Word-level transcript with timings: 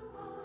Oh. 0.00 0.37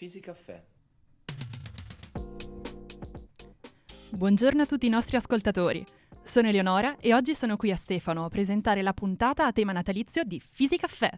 Fisicaffè. 0.00 0.64
Buongiorno 4.12 4.62
a 4.62 4.64
tutti 4.64 4.86
i 4.86 4.88
nostri 4.88 5.18
ascoltatori. 5.18 5.84
Sono 6.22 6.48
Eleonora 6.48 6.96
e 6.96 7.12
oggi 7.12 7.34
sono 7.34 7.58
qui 7.58 7.70
a 7.70 7.76
Stefano 7.76 8.24
a 8.24 8.30
presentare 8.30 8.80
la 8.80 8.94
puntata 8.94 9.44
a 9.44 9.52
tema 9.52 9.72
natalizio 9.72 10.24
di 10.24 10.40
Fisicaffè. 10.40 11.10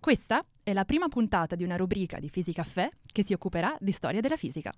Questa 0.00 0.42
è 0.62 0.72
la 0.72 0.86
prima 0.86 1.08
puntata 1.08 1.54
di 1.54 1.64
una 1.64 1.76
rubrica 1.76 2.18
di 2.18 2.30
Fisicaffè 2.30 2.88
che 3.04 3.22
si 3.22 3.34
occuperà 3.34 3.76
di 3.78 3.92
storia 3.92 4.22
della 4.22 4.38
fisica. 4.38 4.72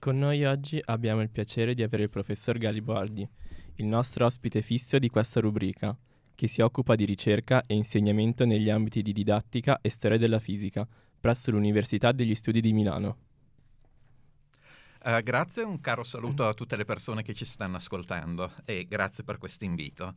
Con 0.00 0.18
noi 0.18 0.44
oggi 0.44 0.82
abbiamo 0.84 1.22
il 1.22 1.30
piacere 1.30 1.74
di 1.74 1.84
avere 1.84 2.02
il 2.02 2.10
professor 2.10 2.58
Galibardi, 2.58 3.24
il 3.76 3.86
nostro 3.86 4.26
ospite 4.26 4.62
fisso 4.62 4.98
di 4.98 5.08
questa 5.08 5.38
rubrica, 5.38 5.96
che 6.34 6.48
si 6.48 6.60
occupa 6.60 6.96
di 6.96 7.04
ricerca 7.04 7.62
e 7.64 7.74
insegnamento 7.74 8.44
negli 8.44 8.68
ambiti 8.68 9.00
di 9.00 9.12
didattica 9.12 9.78
e 9.80 9.88
storia 9.90 10.18
della 10.18 10.40
fisica 10.40 10.84
presso 11.22 11.52
l'Università 11.52 12.10
degli 12.10 12.34
Studi 12.34 12.60
di 12.60 12.72
Milano. 12.72 13.16
Uh, 15.04 15.22
grazie 15.22 15.62
un 15.62 15.80
caro 15.80 16.02
saluto 16.02 16.48
a 16.48 16.52
tutte 16.52 16.74
le 16.74 16.84
persone 16.84 17.22
che 17.22 17.32
ci 17.32 17.44
stanno 17.44 17.76
ascoltando 17.76 18.52
e 18.64 18.86
grazie 18.88 19.22
per 19.22 19.38
questo 19.38 19.64
invito. 19.64 20.16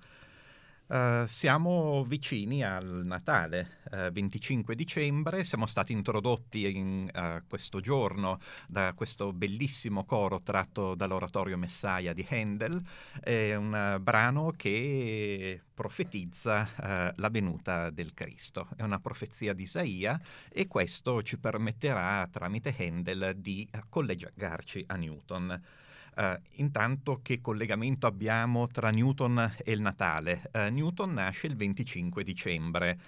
Uh, 0.88 1.26
siamo 1.26 2.04
vicini 2.04 2.64
al 2.64 3.02
Natale, 3.06 3.80
uh, 3.92 4.12
25 4.12 4.76
dicembre, 4.76 5.44
siamo 5.44 5.66
stati 5.66 5.94
introdotti 5.94 6.70
in 6.78 7.10
uh, 7.12 7.44
questo 7.48 7.80
giorno 7.80 8.40
da 8.68 8.94
questo 8.94 9.34
bellissimo 9.34 10.06
coro 10.06 10.44
tratto 10.44 10.94
dall'oratorio 10.94 11.58
Messiah 11.58 12.14
di 12.14 12.24
Handel, 12.30 12.80
è 13.20 13.56
un 13.56 13.98
brano 14.00 14.54
che 14.56 15.60
profetizza 15.74 17.14
la 17.16 17.30
venuta 17.30 17.90
del 17.90 18.14
Cristo, 18.14 18.68
è 18.76 18.84
una 18.84 19.00
profezia 19.00 19.54
di 19.54 19.64
Isaia 19.64 20.22
e 20.50 20.68
questo 20.68 21.24
ci 21.24 21.40
permetterà 21.40 22.28
tramite 22.32 22.76
Handel 22.78 23.34
di 23.38 23.68
collegarci 23.90 24.84
a 24.86 24.96
Newton. 24.98 25.62
Uh, 26.16 26.40
intanto 26.54 27.20
che 27.22 27.42
collegamento 27.42 28.08
abbiamo 28.08 28.68
tra 28.68 28.90
Newton 28.90 29.56
e 29.64 29.72
il 29.72 29.82
Natale? 29.82 30.50
Uh, 30.54 30.72
Newton 30.72 31.14
nasce 31.14 31.48
il 31.48 31.56
25 31.56 32.24
dicembre, 32.24 33.00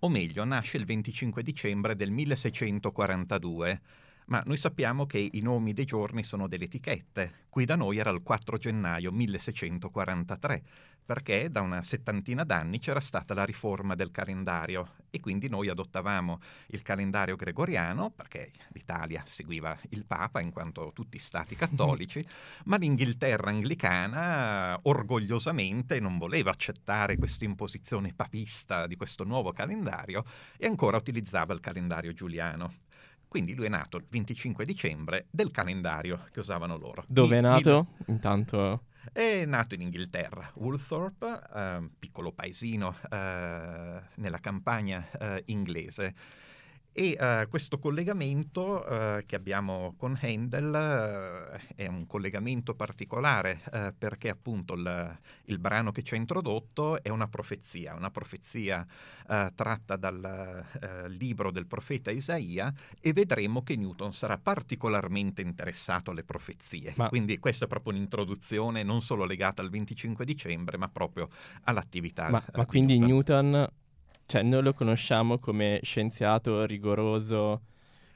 o 0.00 0.08
meglio, 0.08 0.44
nasce 0.44 0.76
il 0.76 0.84
25 0.84 1.42
dicembre 1.42 1.94
del 1.94 2.10
1642 2.10 3.80
ma 4.28 4.42
noi 4.44 4.56
sappiamo 4.56 5.06
che 5.06 5.26
i 5.32 5.40
nomi 5.40 5.72
dei 5.72 5.86
giorni 5.86 6.22
sono 6.22 6.48
delle 6.48 6.64
etichette. 6.64 7.46
Qui 7.48 7.64
da 7.64 7.76
noi 7.76 7.96
era 7.96 8.10
il 8.10 8.22
4 8.22 8.58
gennaio 8.58 9.10
1643 9.10 10.62
perché 11.08 11.48
da 11.50 11.62
una 11.62 11.80
settantina 11.80 12.44
d'anni 12.44 12.80
c'era 12.80 13.00
stata 13.00 13.32
la 13.32 13.46
riforma 13.46 13.94
del 13.94 14.10
calendario 14.10 14.96
e 15.08 15.20
quindi 15.20 15.48
noi 15.48 15.70
adottavamo 15.70 16.38
il 16.66 16.82
calendario 16.82 17.34
gregoriano 17.34 18.10
perché 18.10 18.50
l'Italia 18.72 19.22
seguiva 19.26 19.74
il 19.88 20.04
Papa 20.04 20.42
in 20.42 20.50
quanto 20.52 20.90
tutti 20.92 21.18
stati 21.18 21.56
cattolici, 21.56 22.22
ma 22.66 22.76
l'Inghilterra 22.76 23.48
anglicana 23.48 24.78
orgogliosamente 24.82 25.98
non 25.98 26.18
voleva 26.18 26.50
accettare 26.50 27.16
questa 27.16 27.46
imposizione 27.46 28.12
papista 28.14 28.86
di 28.86 28.96
questo 28.96 29.24
nuovo 29.24 29.50
calendario 29.52 30.26
e 30.58 30.66
ancora 30.66 30.98
utilizzava 30.98 31.54
il 31.54 31.60
calendario 31.60 32.12
giuliano. 32.12 32.80
Quindi 33.26 33.54
lui 33.54 33.64
è 33.64 33.70
nato 33.70 33.96
il 33.96 34.04
25 34.06 34.66
dicembre 34.66 35.26
del 35.30 35.52
calendario 35.52 36.26
che 36.30 36.40
usavano 36.40 36.76
loro. 36.76 37.02
Dove 37.08 37.38
è 37.38 37.40
nato? 37.40 37.94
Intanto 38.08 38.82
è 39.12 39.44
nato 39.44 39.74
in 39.74 39.82
Inghilterra, 39.82 40.50
Woolthorpe, 40.54 41.40
eh, 41.54 41.88
piccolo 41.98 42.32
paesino 42.32 42.96
eh, 43.10 44.00
nella 44.14 44.38
campagna 44.40 45.08
eh, 45.18 45.42
inglese. 45.46 46.14
E 46.98 47.16
uh, 47.16 47.48
questo 47.48 47.78
collegamento 47.78 48.84
uh, 48.84 49.24
che 49.24 49.36
abbiamo 49.36 49.94
con 49.96 50.18
Handel 50.20 50.66
uh, 51.56 51.74
è 51.76 51.86
un 51.86 52.08
collegamento 52.08 52.74
particolare 52.74 53.60
perché 53.96 54.28
appunto 54.28 54.74
il, 54.74 55.18
il, 55.44 55.58
brano 55.60 55.92
che 55.92 56.02
ci 56.02 56.14
ha 56.14 56.16
introdotto 56.16 57.00
è 57.00 57.08
una 57.08 57.28
profezia, 57.28 57.94
una 57.94 58.10
profezia 58.10 58.84
tratta 59.54 59.96
dal 59.96 60.64
libro 61.08 61.50
del 61.50 61.66
profeta 61.66 62.10
Isaia 62.10 62.72
e 63.00 63.12
vedremo 63.12 63.62
che 63.62 63.76
Newton 63.76 64.12
sarà 64.12 64.38
particolarmente 64.38 65.42
interessato 65.42 66.10
alle 66.10 66.24
profezie. 66.24 66.94
Ma... 66.96 67.08
Quindi 67.08 67.38
questa 67.38 67.66
è 67.66 67.68
proprio 67.68 67.92
un'introduzione 67.92 68.82
non 68.82 69.02
solo 69.02 69.24
legata 69.24 69.62
al 69.62 69.70
25 69.70 70.24
dicembre 70.24 70.78
ma 70.78 70.88
proprio 70.88 71.28
all'attività. 71.64 72.28
Ma, 72.28 72.42
ma 72.54 72.66
quindi 72.66 72.98
Newton, 72.98 73.50
Newton 73.50 73.70
cioè 74.28 74.42
noi 74.42 74.62
lo 74.62 74.74
conosciamo 74.74 75.38
come 75.38 75.80
scienziato 75.82 76.66
rigoroso 76.66 77.62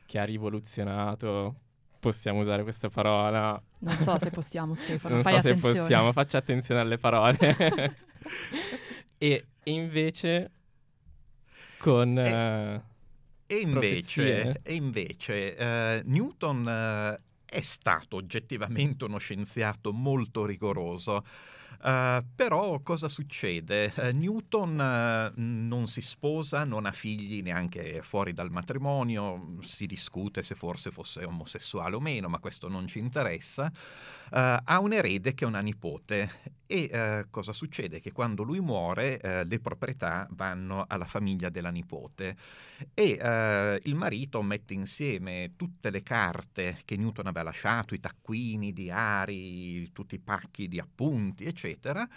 che 0.04 0.18
ha 0.18 0.24
rivoluzionato, 0.24 1.54
possiamo 1.98 2.42
usare 2.42 2.64
questa 2.64 2.90
parola? 2.90 3.58
Non 3.78 3.96
so 3.96 4.18
se 4.18 4.28
possiamo 4.30 4.74
Stefano, 4.74 5.14
non 5.14 5.22
fai 5.22 5.40
so 5.40 5.48
attenzione. 5.48 5.74
se 5.74 5.80
possiamo, 5.80 6.12
faccia 6.12 6.36
attenzione 6.36 6.80
alle 6.80 6.98
parole. 6.98 7.38
e 9.16 9.46
invece 9.64 10.50
con... 11.78 12.18
E, 12.18 12.74
uh, 12.74 12.82
e 13.46 13.56
invece, 13.60 14.60
e 14.62 14.74
invece 14.74 15.56
uh, 15.58 16.10
Newton 16.10 17.16
uh, 17.18 17.22
è 17.46 17.60
stato 17.62 18.16
oggettivamente 18.16 19.04
uno 19.04 19.16
scienziato 19.16 19.94
molto 19.94 20.44
rigoroso. 20.44 21.24
Uh, 21.82 22.24
però 22.36 22.78
cosa 22.80 23.08
succede? 23.08 23.92
Uh, 23.96 24.16
Newton 24.16 24.78
uh, 24.78 25.32
non 25.34 25.88
si 25.88 26.00
sposa, 26.00 26.62
non 26.62 26.86
ha 26.86 26.92
figli 26.92 27.42
neanche 27.42 28.02
fuori 28.02 28.32
dal 28.32 28.52
matrimonio, 28.52 29.56
si 29.62 29.86
discute 29.86 30.44
se 30.44 30.54
forse 30.54 30.92
fosse 30.92 31.24
omosessuale 31.24 31.96
o 31.96 32.00
meno, 32.00 32.28
ma 32.28 32.38
questo 32.38 32.68
non 32.68 32.86
ci 32.86 33.00
interessa. 33.00 33.72
Ha 34.34 34.80
un 34.80 34.92
erede 34.92 35.34
che 35.34 35.44
è 35.44 35.46
una 35.46 35.60
nipote 35.60 36.60
e 36.66 37.26
cosa 37.28 37.52
succede? 37.52 38.00
Che 38.00 38.12
quando 38.12 38.42
lui 38.42 38.60
muore 38.60 39.44
le 39.46 39.60
proprietà 39.60 40.26
vanno 40.30 40.84
alla 40.88 41.04
famiglia 41.04 41.50
della 41.50 41.70
nipote 41.70 42.36
e 42.94 43.78
il 43.82 43.94
marito 43.94 44.40
mette 44.42 44.72
insieme 44.72 45.52
tutte 45.56 45.90
le 45.90 46.02
carte 46.02 46.80
che 46.84 46.96
Newton 46.96 47.26
aveva 47.26 47.44
lasciato, 47.44 47.94
i 47.94 48.00
taccuini, 48.00 48.72
diari, 48.72 49.92
tutti 49.92 50.14
i 50.14 50.20
pacchi 50.20 50.66
di 50.66 50.78
appunti, 50.78 51.44
eccetera. 51.44 52.08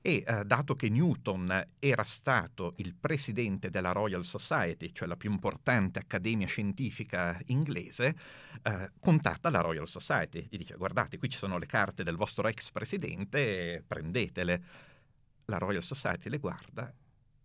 E 0.00 0.22
eh, 0.26 0.44
dato 0.44 0.74
che 0.74 0.88
Newton 0.88 1.68
era 1.78 2.04
stato 2.04 2.74
il 2.76 2.94
presidente 2.94 3.70
della 3.70 3.92
Royal 3.92 4.24
Society, 4.24 4.92
cioè 4.92 5.08
la 5.08 5.16
più 5.16 5.30
importante 5.30 5.98
accademia 5.98 6.46
scientifica 6.46 7.40
inglese, 7.46 8.14
eh, 8.62 8.90
contatta 9.00 9.50
la 9.50 9.60
Royal 9.60 9.88
Society. 9.88 10.46
Gli 10.50 10.58
dice: 10.58 10.76
Guardate, 10.76 11.18
qui 11.18 11.28
ci 11.28 11.38
sono 11.38 11.58
le 11.58 11.66
carte 11.66 12.04
del 12.04 12.16
vostro 12.16 12.46
ex 12.48 12.70
presidente, 12.70 13.82
prendetele. 13.86 14.64
La 15.46 15.58
Royal 15.58 15.82
Society 15.82 16.28
le 16.28 16.38
guarda 16.38 16.92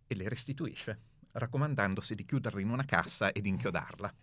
e 0.05 0.15
le 0.15 0.29
restituisce, 0.29 0.99
raccomandandosi 1.33 2.15
di 2.15 2.25
chiuderle 2.25 2.61
in 2.61 2.69
una 2.69 2.85
cassa 2.85 3.31
e 3.31 3.41
di 3.41 3.49
inchiodarla. 3.49 4.13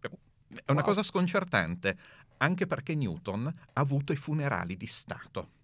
È 0.00 0.70
una 0.70 0.80
wow. 0.80 0.88
cosa 0.88 1.02
sconcertante, 1.02 1.96
anche 2.38 2.66
perché 2.66 2.94
Newton 2.94 3.46
ha 3.46 3.80
avuto 3.80 4.12
i 4.12 4.16
funerali 4.16 4.76
di 4.76 4.86
Stato. 4.86 5.60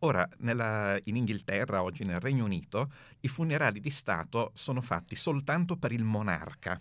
Ora, 0.00 0.28
nella, 0.38 0.98
in 1.04 1.16
Inghilterra, 1.16 1.82
oggi 1.82 2.04
nel 2.04 2.20
Regno 2.20 2.44
Unito, 2.44 2.92
i 3.20 3.28
funerali 3.28 3.80
di 3.80 3.90
Stato 3.90 4.52
sono 4.54 4.80
fatti 4.80 5.16
soltanto 5.16 5.76
per 5.76 5.92
il 5.92 6.04
monarca 6.04 6.80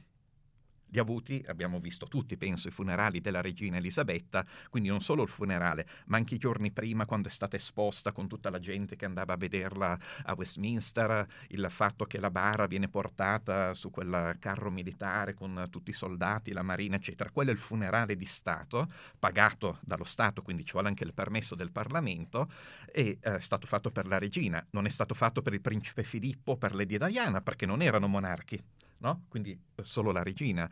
li 0.90 1.00
avuti, 1.00 1.44
abbiamo 1.48 1.80
visto 1.80 2.08
tutti, 2.08 2.38
penso, 2.38 2.68
i 2.68 2.72
funerali 2.72 3.22
della 3.22 3.42
regina 3.42 3.78
Elisabetta, 3.78 4.46
quindi 4.70 4.90
non 4.90 5.02
solo 5.02 5.24
il 5.24 5.30
funerale, 5.30 5.88
ma 6.06 6.18
anche 6.18 6.36
i 6.36 6.38
giorni 6.38 6.72
prima 6.72 7.06
quando 7.06 7.28
è 7.28 7.32
stata 7.32 7.56
esposta 7.56 8.12
con 8.12 8.28
tutta 8.28 8.50
la 8.50 8.60
gente 8.60 8.96
che 8.96 9.06
andava 9.06 9.34
a 9.34 9.38
vederla 9.38 9.98
a 10.24 10.34
Westminster, 10.36 11.28
il 11.50 11.68
fatto 11.70 12.06
che 12.06 12.20
la 12.20 12.32
bara 12.32 12.68
viene 12.68 12.88
portata 12.88 13.74
su 13.74 13.90
quel 13.90 14.38
carro 14.40 14.72
militare 14.72 15.34
con 15.34 15.68
tutti 15.70 15.90
i 15.90 15.94
soldati, 15.94 16.54
la 16.54 16.64
marina, 16.64 16.96
eccetera. 16.96 17.32
Quello 17.32 17.50
è 17.50 17.54
il 17.54 17.60
funerale 17.60 18.16
di 18.16 18.26
Stato, 18.26 18.92
pagato 19.20 19.80
dallo 19.82 20.04
Stato, 20.04 20.42
quindi 20.42 20.66
ci 20.66 20.74
vuole 20.74 20.88
anche 20.88 21.04
il 21.04 21.14
permesso 21.14 21.56
del 21.56 21.72
Parlamento, 21.72 22.50
e 22.92 23.18
eh, 23.22 23.36
è 23.36 23.40
stato 23.40 23.68
fatto 23.68 23.92
per 23.92 24.08
la 24.08 24.18
regina, 24.18 24.66
non 24.72 24.86
è 24.86 24.90
stato 24.90 25.14
fatto 25.14 25.42
per 25.42 25.54
il 25.54 25.62
principe 25.62 26.04
Filippo, 26.04 26.58
per 26.58 26.76
Lady 26.76 26.98
Diana, 26.98 27.42
perché 27.42 27.66
non 27.66 27.82
erano 27.82 28.08
monarchi 28.08 28.62
no? 29.00 29.26
quindi 29.30 29.52
eh, 29.52 29.84
solo 29.84 30.12
la 30.12 30.24
regina. 30.24 30.70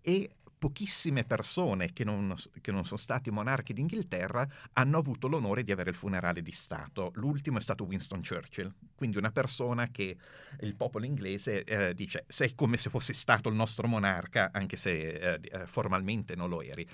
E 0.00 0.30
pochissime 0.58 1.24
persone 1.24 1.92
che 1.92 2.02
non, 2.02 2.34
che 2.60 2.72
non, 2.72 2.84
sono 2.84 2.98
stati 2.98 3.30
monarchi 3.30 3.72
d'Inghilterra 3.72 4.46
hanno 4.72 4.98
avuto 4.98 5.28
l'onore 5.28 5.62
di 5.62 5.72
avere 5.72 5.90
il 5.90 5.96
funerale 5.96 6.42
di 6.42 6.52
Stato. 6.52 7.12
L'ultimo 7.16 7.58
è 7.58 7.60
stato 7.60 7.84
Winston 7.84 8.22
Churchill, 8.22 8.72
quindi 8.94 9.18
una 9.18 9.30
persona 9.30 9.88
che 9.90 10.16
il 10.60 10.74
popolo 10.74 11.04
inglese 11.04 11.64
eh, 11.64 11.94
dice 11.94 12.24
sei 12.28 12.54
come 12.54 12.78
se 12.78 12.90
fossi 12.90 13.12
stato 13.12 13.48
il 13.48 13.54
nostro 13.54 13.86
monarca, 13.86 14.50
anche 14.52 14.76
se 14.76 14.90
eh, 14.90 15.40
eh, 15.42 15.66
formalmente 15.66 16.34
non 16.34 16.48
lo 16.48 16.62
eri. 16.62 16.88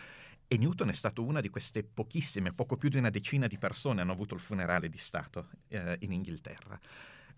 E 0.49 0.59
Newton 0.59 0.91
è 0.91 0.93
stato 0.93 1.25
una 1.25 1.41
di 1.41 1.49
queste 1.49 1.83
pochissime, 1.83 2.53
poco 2.53 2.77
più 2.77 2.91
di 2.91 2.99
una 2.99 3.09
decina 3.09 3.47
di 3.47 3.57
persone 3.57 4.03
hanno 4.03 4.13
avuto 4.13 4.35
il 4.35 4.41
funerale 4.41 4.91
di 4.91 4.99
Stato 4.99 5.49
eh, 5.69 5.97
in 6.01 6.13
Inghilterra. 6.13 6.79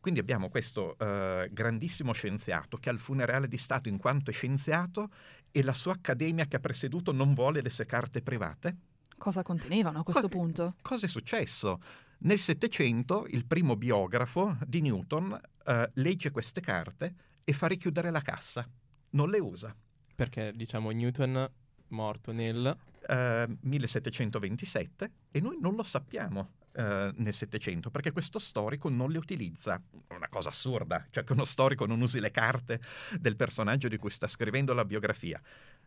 Quindi 0.04 0.20
abbiamo 0.20 0.50
questo 0.50 0.96
uh, 0.99 1.50
grandissimo 1.50 2.12
scienziato 2.12 2.76
che 2.76 2.90
ha 2.90 2.92
il 2.92 2.99
funerale 2.99 3.49
di 3.49 3.56
Stato 3.56 3.88
in 3.88 3.96
quanto 3.96 4.30
è 4.30 4.34
scienziato 4.34 5.08
e 5.50 5.62
la 5.62 5.73
sua 5.73 5.94
accademia 5.94 6.44
che 6.44 6.56
ha 6.56 6.61
presieduto 6.61 7.11
non 7.11 7.32
vuole 7.32 7.62
le 7.62 7.70
sue 7.70 7.87
carte 7.87 8.20
private. 8.20 8.76
Cosa 9.16 9.42
contenevano 9.42 10.00
a 10.00 10.02
questo 10.02 10.28
Co- 10.28 10.28
punto? 10.28 10.75
Cosa 10.82 11.06
è 11.06 11.08
successo? 11.08 11.80
Nel 12.18 12.38
Settecento 12.38 13.25
il 13.30 13.46
primo 13.46 13.76
biografo 13.76 14.58
di 14.66 14.82
Newton 14.82 15.40
uh, 15.64 15.73
legge 15.94 16.30
queste 16.30 16.61
carte 16.61 17.14
e 17.42 17.54
fa 17.54 17.66
richiudere 17.66 18.11
la 18.11 18.20
cassa. 18.20 18.68
Non 19.12 19.30
le 19.30 19.38
usa. 19.38 19.75
Perché, 20.14 20.52
diciamo, 20.54 20.90
Newton 20.90 21.50
morto 21.88 22.30
nel... 22.30 22.76
Uh, 23.08 23.56
1727 23.61 25.11
e 25.30 25.40
noi 25.40 25.58
non 25.61 25.75
lo 25.75 25.82
sappiamo. 25.82 26.63
Eh, 26.76 27.12
nel 27.19 27.33
Settecento, 27.33 27.88
perché 27.88 28.11
questo 28.11 28.40
storico 28.40 28.88
non 28.88 29.12
le 29.12 29.19
utilizza. 29.19 29.81
Una 30.09 30.28
cosa 30.28 30.49
assurda, 30.49 31.07
cioè 31.11 31.23
che 31.23 31.33
uno 31.33 31.45
storico 31.45 31.87
non 31.87 32.00
usi 32.00 32.19
le 32.19 32.33
carte 32.33 32.81
del 33.16 33.37
personaggio 33.37 33.87
di 33.87 33.97
cui 33.97 34.11
sta 34.11 34.26
scrivendo 34.26 34.75
la 34.75 34.85
biografia. 34.85 35.40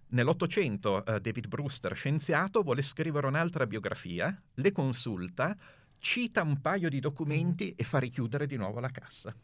Nell'Ottocento 0.09 1.03
uh, 1.05 1.19
David 1.19 1.47
Brewster, 1.47 1.93
scienziato, 1.93 2.61
vuole 2.61 2.81
scrivere 2.81 3.27
un'altra 3.27 3.67
biografia, 3.67 4.33
le 4.53 4.71
consulta, 4.71 5.57
cita 5.97 6.41
un 6.41 6.61
paio 6.61 6.87
di 6.87 7.01
documenti 7.01 7.73
e 7.75 7.83
fa 7.83 7.99
richiudere 7.99 8.45
di 8.45 8.55
nuovo 8.55 8.79
la 8.79 8.89
cassa 8.89 9.35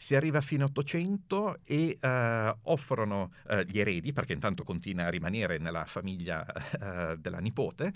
si 0.00 0.14
arriva 0.14 0.40
fino 0.40 0.64
a 0.64 0.68
800 0.68 1.58
e 1.62 1.98
uh, 2.00 2.70
offrono 2.70 3.32
uh, 3.48 3.58
gli 3.58 3.78
eredi, 3.78 4.14
perché 4.14 4.32
intanto 4.32 4.64
continua 4.64 5.04
a 5.04 5.10
rimanere 5.10 5.58
nella 5.58 5.84
famiglia 5.84 6.42
uh, 6.46 7.16
della 7.16 7.38
nipote, 7.38 7.92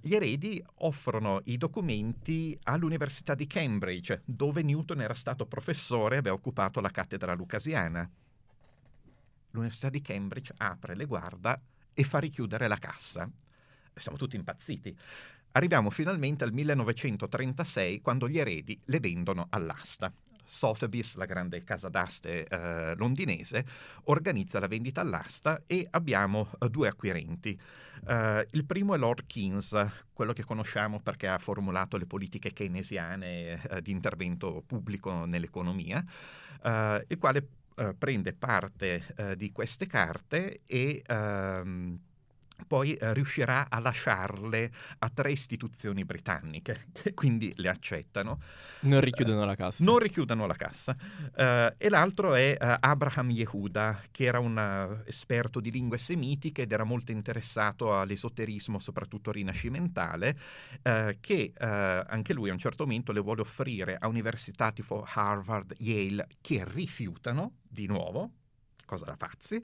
gli 0.00 0.14
eredi 0.14 0.60
offrono 0.78 1.40
i 1.44 1.56
documenti 1.56 2.58
all'Università 2.64 3.36
di 3.36 3.46
Cambridge, 3.46 4.22
dove 4.24 4.62
Newton 4.62 5.00
era 5.00 5.14
stato 5.14 5.46
professore 5.46 6.16
e 6.16 6.18
aveva 6.18 6.34
occupato 6.34 6.80
la 6.80 6.90
cattedra 6.90 7.32
lucasiana. 7.32 8.10
L'Università 9.52 9.90
di 9.90 10.02
Cambridge 10.02 10.52
apre, 10.56 10.96
le 10.96 11.04
guarda 11.04 11.60
e 11.94 12.02
fa 12.02 12.18
richiudere 12.18 12.66
la 12.66 12.78
cassa. 12.78 13.30
Siamo 13.94 14.18
tutti 14.18 14.34
impazziti. 14.34 14.96
Arriviamo 15.52 15.90
finalmente 15.90 16.42
al 16.42 16.52
1936 16.52 18.00
quando 18.00 18.28
gli 18.28 18.38
eredi 18.38 18.78
le 18.86 18.98
vendono 18.98 19.46
all'asta. 19.50 20.12
Sotheby's, 20.48 21.16
la 21.16 21.26
grande 21.26 21.62
casa 21.62 21.90
d'aste 21.90 22.46
eh, 22.46 22.94
londinese, 22.96 23.66
organizza 24.04 24.58
la 24.58 24.66
vendita 24.66 25.02
all'asta 25.02 25.62
e 25.66 25.86
abbiamo 25.90 26.48
uh, 26.58 26.68
due 26.68 26.88
acquirenti. 26.88 27.58
Uh, 28.06 28.42
il 28.52 28.64
primo 28.64 28.94
è 28.94 28.98
Lord 28.98 29.26
Keynes, 29.26 29.76
quello 30.12 30.32
che 30.32 30.44
conosciamo 30.44 31.00
perché 31.00 31.28
ha 31.28 31.36
formulato 31.36 31.98
le 31.98 32.06
politiche 32.06 32.54
keynesiane 32.54 33.60
uh, 33.70 33.80
di 33.80 33.90
intervento 33.90 34.62
pubblico 34.66 35.26
nell'economia, 35.26 36.02
il 36.60 37.18
quale 37.18 37.46
prende 37.96 38.32
parte 38.32 39.36
di 39.36 39.52
queste 39.52 39.86
carte 39.86 40.62
e 40.66 41.00
ehm, 41.06 42.00
poi 42.66 42.94
eh, 42.94 43.12
riuscirà 43.14 43.66
a 43.68 43.78
lasciarle 43.78 44.70
a 44.98 45.08
tre 45.08 45.32
istituzioni 45.32 46.04
britanniche 46.04 46.86
che 46.92 47.14
quindi 47.14 47.52
le 47.56 47.68
accettano. 47.68 48.40
Non 48.80 49.00
richiudono 49.00 49.44
la 49.44 49.54
cassa. 49.54 49.84
Non 49.84 49.98
richiudono 49.98 50.46
la 50.46 50.54
cassa. 50.54 50.96
Uh, 50.98 51.74
e 51.76 51.88
l'altro 51.88 52.34
è 52.34 52.56
uh, 52.58 52.76
Abraham 52.80 53.30
Yehuda, 53.30 54.02
che 54.10 54.24
era 54.24 54.38
un 54.38 54.56
uh, 54.56 55.08
esperto 55.08 55.60
di 55.60 55.70
lingue 55.70 55.98
semitiche 55.98 56.62
ed 56.62 56.72
era 56.72 56.84
molto 56.84 57.12
interessato 57.12 57.98
all'esoterismo, 57.98 58.78
soprattutto 58.78 59.30
rinascimentale, 59.30 60.36
che 61.20 61.52
anche 61.58 62.32
lui 62.32 62.50
a 62.50 62.52
un 62.52 62.58
certo 62.58 62.84
momento 62.84 63.12
le 63.12 63.20
vuole 63.20 63.40
offrire 63.40 63.96
a 63.98 64.06
università 64.08 64.72
tipo 64.72 65.04
Harvard, 65.06 65.74
Yale, 65.78 66.26
che 66.40 66.64
rifiutano 66.66 67.56
di 67.68 67.86
nuovo 67.86 68.32
cosa 68.88 69.04
da 69.04 69.16
pazzi, 69.16 69.62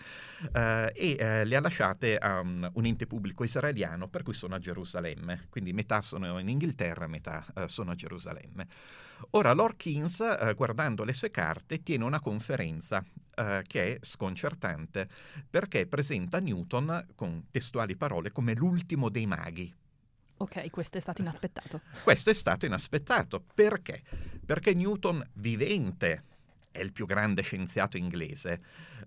eh, 0.52 0.92
e 0.94 1.16
eh, 1.18 1.44
le 1.46 1.56
ha 1.56 1.60
lasciate 1.60 2.18
a 2.18 2.40
um, 2.40 2.70
un 2.74 2.84
ente 2.84 3.06
pubblico 3.06 3.42
israeliano 3.42 4.08
per 4.08 4.22
cui 4.22 4.34
sono 4.34 4.54
a 4.54 4.58
Gerusalemme, 4.58 5.46
quindi 5.48 5.72
metà 5.72 6.02
sono 6.02 6.38
in 6.38 6.48
Inghilterra, 6.48 7.06
metà 7.06 7.44
eh, 7.54 7.68
sono 7.68 7.92
a 7.92 7.94
Gerusalemme. 7.94 8.68
Ora 9.30 9.52
Lord 9.52 9.76
Keynes, 9.76 10.20
eh, 10.20 10.52
guardando 10.54 11.04
le 11.04 11.14
sue 11.14 11.30
carte, 11.30 11.82
tiene 11.82 12.04
una 12.04 12.20
conferenza 12.20 13.02
eh, 13.34 13.62
che 13.66 13.94
è 13.94 13.98
sconcertante 14.02 15.08
perché 15.48 15.86
presenta 15.86 16.38
Newton, 16.38 17.06
con 17.14 17.46
testuali 17.50 17.96
parole, 17.96 18.30
come 18.30 18.54
l'ultimo 18.54 19.08
dei 19.08 19.26
maghi. 19.26 19.72
Ok, 20.36 20.68
questo 20.70 20.98
è 20.98 21.00
stato 21.00 21.22
inaspettato. 21.22 21.80
Questo 22.02 22.28
è 22.28 22.34
stato 22.34 22.66
inaspettato. 22.66 23.42
Perché? 23.54 24.02
Perché 24.44 24.74
Newton, 24.74 25.26
vivente, 25.34 26.24
è 26.74 26.80
il 26.80 26.92
più 26.92 27.06
grande 27.06 27.42
scienziato 27.42 27.96
inglese. 27.96 28.60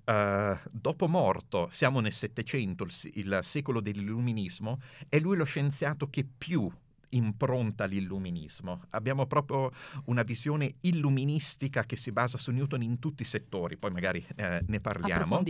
Uh, 0.06 0.58
dopo 0.72 1.10
morto, 1.10 1.68
siamo 1.70 2.00
nel 2.00 2.14
Settecento, 2.14 2.86
il, 2.86 2.94
il 3.16 3.40
secolo 3.42 3.82
dell'illuminismo, 3.82 4.80
è 5.10 5.20
lui 5.20 5.36
lo 5.36 5.44
scienziato 5.44 6.10
che 6.10 6.26
più 6.26 6.72
impronta 7.10 7.86
l'illuminismo. 7.86 8.86
Abbiamo 8.92 9.26
proprio 9.26 9.72
una 10.06 10.24
visione 10.24 10.76
illuministica 10.82 11.84
che 11.84 11.96
si 11.96 12.12
basa 12.12 12.38
su 12.38 12.52
Newton 12.52 12.82
in 12.82 13.00
tutti 13.00 13.24
i 13.24 13.26
settori, 13.26 13.78
poi 13.78 13.92
magari 13.92 14.26
eh, 14.36 14.62
ne 14.66 14.80
parliamo. 14.80 15.44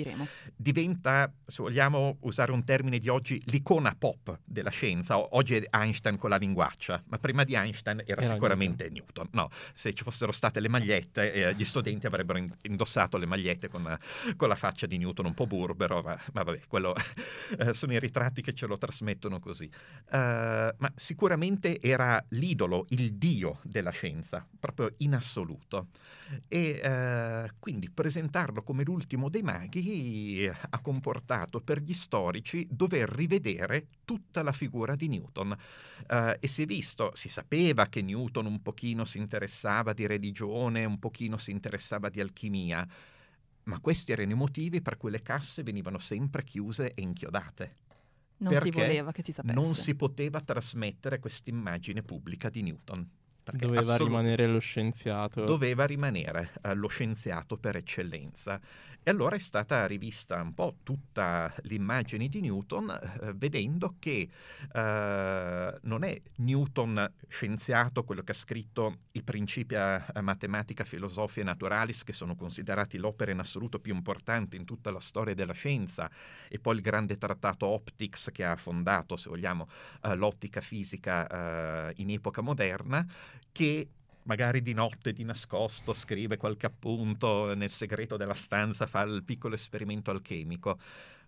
Diventa, 0.55 1.31
se 1.45 1.61
vogliamo 1.61 2.17
usare 2.21 2.51
un 2.51 2.63
termine 2.63 2.99
di 2.99 3.09
oggi, 3.09 3.41
l'icona 3.45 3.95
pop 3.97 4.39
della 4.43 4.69
scienza. 4.69 5.17
Oggi 5.35 5.55
è 5.55 5.67
Einstein 5.71 6.17
con 6.17 6.29
la 6.29 6.37
linguaccia, 6.37 7.03
ma 7.07 7.17
prima 7.17 7.43
di 7.43 7.55
Einstein 7.55 8.01
era, 8.05 8.21
era 8.21 8.33
sicuramente 8.33 8.89
Newton. 8.89 9.07
Newton. 9.07 9.27
No, 9.31 9.49
se 9.73 9.93
ci 9.93 10.03
fossero 10.03 10.31
state 10.31 10.59
le 10.59 10.69
magliette, 10.69 11.33
eh, 11.33 11.55
gli 11.55 11.63
studenti 11.63 12.05
avrebbero 12.05 12.43
indossato 12.63 13.17
le 13.17 13.25
magliette 13.25 13.67
con, 13.67 13.97
con, 14.35 14.47
la 14.47 14.55
faccia 14.55 14.85
di 14.85 14.97
Newton 14.97 15.25
un 15.25 15.33
po' 15.33 15.47
burbero, 15.47 16.01
ma, 16.01 16.19
ma 16.33 16.43
vabbè, 16.43 16.61
quello, 16.67 16.95
eh, 17.59 17.73
sono 17.73 17.93
i 17.93 17.99
ritratti 17.99 18.41
che 18.41 18.53
ce 18.53 18.65
lo 18.65 18.77
trasmettono 18.77 19.39
così. 19.39 19.69
Uh, 20.09 20.73
ma 20.77 20.91
sicuramente 20.95 21.46
veramente 21.47 21.79
era 21.79 22.23
l'idolo, 22.29 22.85
il 22.89 23.13
dio 23.13 23.59
della 23.63 23.91
scienza, 23.91 24.45
proprio 24.59 24.93
in 24.97 25.15
assoluto. 25.15 25.87
E 26.47 26.79
eh, 26.83 27.51
quindi 27.59 27.89
presentarlo 27.89 28.63
come 28.63 28.83
l'ultimo 28.83 29.29
dei 29.29 29.41
maghi 29.41 30.49
ha 30.69 30.79
comportato 30.79 31.61
per 31.61 31.81
gli 31.81 31.93
storici 31.93 32.67
dover 32.69 33.09
rivedere 33.09 33.87
tutta 34.03 34.43
la 34.43 34.51
figura 34.51 34.95
di 34.95 35.07
Newton. 35.07 35.55
Eh, 36.07 36.37
e 36.39 36.47
si 36.47 36.63
è 36.63 36.65
visto, 36.65 37.11
si 37.13 37.29
sapeva 37.29 37.87
che 37.87 38.01
Newton 38.01 38.45
un 38.45 38.61
pochino 38.61 39.05
si 39.05 39.17
interessava 39.17 39.93
di 39.93 40.05
religione, 40.05 40.83
un 40.85 40.99
pochino 40.99 41.37
si 41.37 41.51
interessava 41.51 42.09
di 42.09 42.19
alchimia, 42.19 42.85
ma 43.63 43.79
questi 43.79 44.11
erano 44.11 44.31
i 44.31 44.35
motivi 44.35 44.81
per 44.81 44.97
cui 44.97 45.11
le 45.11 45.21
casse 45.21 45.63
venivano 45.63 45.97
sempre 45.97 46.43
chiuse 46.43 46.93
e 46.93 47.01
inchiodate. 47.01 47.86
Non 48.39 48.57
si 48.61 48.71
voleva 48.71 49.11
che 49.11 49.23
si 49.23 49.31
sapesse. 49.31 49.53
Non 49.53 49.75
si 49.75 49.95
poteva 49.95 50.41
trasmettere 50.41 51.19
questa 51.19 51.49
immagine 51.49 52.03
pubblica 52.03 52.49
di 52.49 52.61
Newton. 52.61 53.09
Doveva 53.53 53.79
assolut- 53.79 54.07
rimanere 54.07 54.47
lo 54.47 54.59
scienziato. 54.59 55.45
Doveva 55.45 55.85
rimanere 55.85 56.51
uh, 56.63 56.73
lo 56.73 56.87
scienziato 56.87 57.57
per 57.57 57.77
eccellenza. 57.77 58.59
E 59.07 59.09
allora 59.09 59.37
è 59.37 59.39
stata 59.39 59.85
rivista 59.85 60.41
un 60.41 60.53
po' 60.53 60.79
tutta 60.83 61.53
l'immagine 61.61 62.27
di 62.27 62.41
Newton, 62.41 62.89
eh, 62.89 63.31
vedendo 63.35 63.95
che 63.99 64.27
eh, 64.69 65.79
non 65.81 66.03
è 66.03 66.21
Newton 66.39 67.13
scienziato 67.29 68.03
quello 68.03 68.21
che 68.21 68.33
ha 68.33 68.35
scritto 68.35 68.97
i 69.13 69.23
Principia 69.23 70.05
Matematica, 70.19 70.83
Filosofia 70.83 71.41
e 71.41 71.45
Naturalis, 71.45 72.03
che 72.03 72.11
sono 72.11 72.35
considerati 72.35 72.97
l'opera 72.97 73.31
in 73.31 73.39
assoluto 73.39 73.79
più 73.79 73.95
importante 73.95 74.57
in 74.57 74.65
tutta 74.65 74.91
la 74.91 74.99
storia 74.99 75.33
della 75.33 75.53
scienza, 75.53 76.11
e 76.49 76.59
poi 76.59 76.75
il 76.75 76.81
grande 76.81 77.17
trattato 77.17 77.65
Optics 77.65 78.31
che 78.33 78.43
ha 78.43 78.57
fondato, 78.57 79.15
se 79.15 79.29
vogliamo, 79.29 79.69
eh, 80.03 80.15
l'ottica 80.15 80.59
fisica 80.59 81.87
eh, 81.87 81.93
in 81.95 82.09
epoca 82.09 82.41
moderna, 82.41 83.07
che 83.53 83.87
magari 84.27 84.61
di 84.61 84.73
notte, 84.73 85.13
di 85.13 85.23
nascosto, 85.23 85.93
scrive 85.93 86.37
qualche 86.37 86.67
appunto 86.67 87.55
nel 87.55 87.69
segreto 87.69 88.17
della 88.17 88.33
stanza, 88.33 88.85
fa 88.85 89.01
il 89.01 89.23
piccolo 89.23 89.55
esperimento 89.55 90.11
alchemico 90.11 90.77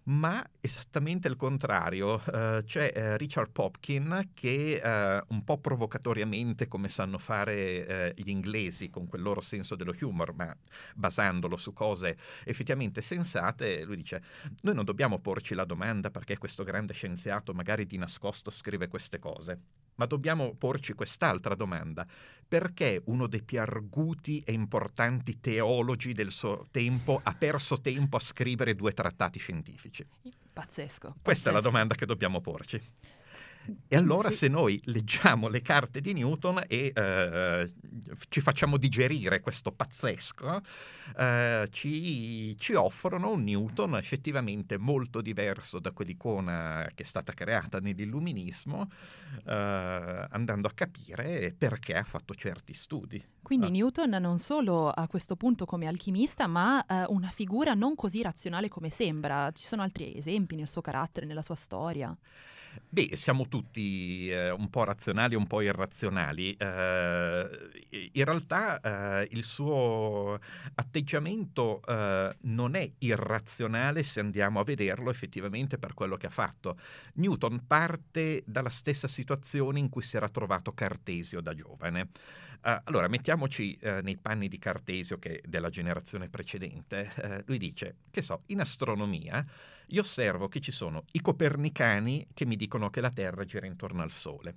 ma 0.09 0.43
esattamente 0.59 1.27
il 1.27 1.35
contrario. 1.35 2.21
Uh, 2.25 2.63
c'è 2.63 2.91
uh, 2.95 3.17
Richard 3.17 3.51
Popkin 3.51 4.29
che 4.33 4.81
uh, 4.83 5.33
un 5.33 5.43
po' 5.43 5.59
provocatoriamente, 5.59 6.67
come 6.67 6.89
sanno 6.89 7.17
fare 7.17 8.13
gli 8.15 8.29
inglesi 8.29 8.89
con 8.89 9.07
quel 9.07 9.21
loro 9.21 9.41
senso 9.41 9.75
dello 9.75 9.93
humor, 10.01 10.33
ma 10.33 10.55
basandolo 10.95 11.57
su 11.57 11.73
cose 11.73 12.17
effettivamente 12.45 13.01
sensate, 13.01 13.83
lui 13.83 13.97
dice: 13.97 14.21
Noi 14.61 14.73
non 14.73 14.85
dobbiamo 14.85 15.19
porci 15.19 15.53
la 15.53 15.65
domanda 15.65 16.09
perché 16.09 16.37
questo 16.37 16.63
grande 16.63 16.93
scienziato 16.93 17.53
magari 17.53 17.85
di 17.85 17.97
nascosto 17.97 18.49
scrive 18.49 18.87
queste 18.87 19.19
cose 19.19 19.59
ma 19.99 20.05
dobbiamo 20.05 20.55
porci 20.57 20.93
quest'altra 20.93 21.55
domanda. 21.55 22.07
Perché 22.49 22.99
uno 23.05 23.27
dei 23.27 23.43
più 23.43 23.59
arguti 23.59 24.41
e 24.43 24.53
importanti 24.53 25.39
teologi 25.39 26.13
del 26.13 26.31
suo 26.31 26.65
tempo 26.71 27.21
ha 27.21 27.35
perso 27.35 27.79
tempo 27.79 28.17
a 28.17 28.19
scrivere 28.19 28.73
due 28.73 28.91
trattati 28.91 29.37
scientifici? 29.37 30.03
Pazzesco. 30.51 31.13
Questa 31.21 31.51
è 31.51 31.53
la 31.53 31.61
domanda 31.61 31.93
che 31.93 32.07
dobbiamo 32.07 32.41
porci. 32.41 32.81
E 33.87 33.95
allora 33.95 34.29
sì. 34.29 34.35
se 34.35 34.47
noi 34.47 34.79
leggiamo 34.85 35.47
le 35.47 35.61
carte 35.61 36.01
di 36.01 36.13
Newton 36.13 36.63
e 36.67 36.91
eh, 36.93 37.71
ci 38.29 38.41
facciamo 38.41 38.77
digerire 38.77 39.41
questo 39.41 39.71
pazzesco, 39.71 40.61
eh, 41.17 41.67
ci, 41.71 42.55
ci, 42.57 42.73
offrono 42.73 43.31
un 43.31 43.43
Newton 43.43 43.95
effettivamente 43.95 44.77
molto 44.77 45.21
diverso 45.21 45.79
da 45.79 45.91
quell'icona 45.91 46.89
che 46.93 47.03
è 47.03 47.05
stata 47.05 47.33
creata 47.33 47.79
nell'illuminismo, 47.79 48.89
eh, 49.45 50.27
andando 50.29 50.67
a 50.67 50.71
capire 50.73 51.53
perché 51.57 51.95
ha 51.95 52.03
fatto 52.03 52.33
certi 52.33 52.73
studi. 52.73 53.23
Quindi 53.41 53.67
ah. 53.67 53.69
Newton 53.69 54.09
non 54.09 54.39
solo 54.39 54.89
a 54.89 55.07
questo 55.07 55.35
punto 55.35 55.65
come 55.65 55.87
alchimista, 55.87 56.47
ma 56.47 56.85
eh, 56.85 57.05
una 57.09 57.29
figura 57.29 57.73
non 57.73 57.95
così 57.95 58.21
razionale 58.21 58.67
come 58.67 58.89
sembra. 58.89 59.51
Ci 59.51 59.63
sono 59.63 59.81
altri 59.81 60.15
esempi 60.15 60.55
nel 60.55 60.67
suo 60.67 60.81
carattere, 60.81 61.25
nella 61.25 61.41
sua 61.41 61.55
storia. 61.55 62.15
Beh, 62.91 63.15
siamo 63.15 63.47
tutti 63.47 64.29
eh, 64.29 64.49
un 64.49 64.69
po' 64.69 64.83
razionali, 64.83 65.35
un 65.35 65.45
po' 65.45 65.61
irrazionali. 65.61 66.55
Eh, 66.57 68.09
in 68.13 68.25
realtà 68.25 68.79
eh, 69.21 69.27
il 69.31 69.43
suo 69.43 70.39
atteggiamento 70.75 71.81
eh, 71.85 72.35
non 72.41 72.75
è 72.75 72.91
irrazionale 72.99 74.01
se 74.03 74.19
andiamo 74.19 74.59
a 74.59 74.63
vederlo 74.63 75.11
effettivamente 75.11 75.77
per 75.77 75.93
quello 75.93 76.17
che 76.17 76.27
ha 76.27 76.31
fatto. 76.31 76.79
Newton 77.15 77.67
parte 77.67 78.43
dalla 78.45 78.69
stessa 78.69 79.07
situazione 79.07 79.79
in 79.79 79.89
cui 79.89 80.01
si 80.01 80.17
era 80.17 80.29
trovato 80.29 80.73
Cartesio 80.73 81.41
da 81.41 81.53
giovane. 81.53 82.09
Uh, 82.61 82.77
allora, 82.83 83.07
mettiamoci 83.07 83.77
uh, 83.81 83.99
nei 84.01 84.17
panni 84.17 84.49
di 84.49 84.59
Cartesio, 84.59 85.17
che 85.17 85.39
è 85.39 85.47
della 85.47 85.69
generazione 85.69 86.27
precedente. 86.27 87.43
Lui 87.45 87.57
dice, 87.57 87.95
che 88.11 88.21
so, 88.21 88.41
in 88.47 88.59
astronomia 88.59 89.45
io 89.89 90.01
osservo 90.01 90.47
che 90.47 90.59
ci 90.59 90.71
sono 90.71 91.05
i 91.11 91.21
copernicani 91.21 92.27
che 92.33 92.45
mi 92.45 92.55
dicono 92.55 92.89
che 92.89 93.01
la 93.01 93.11
Terra 93.11 93.45
gira 93.45 93.65
intorno 93.65 94.01
al 94.01 94.11
Sole. 94.11 94.55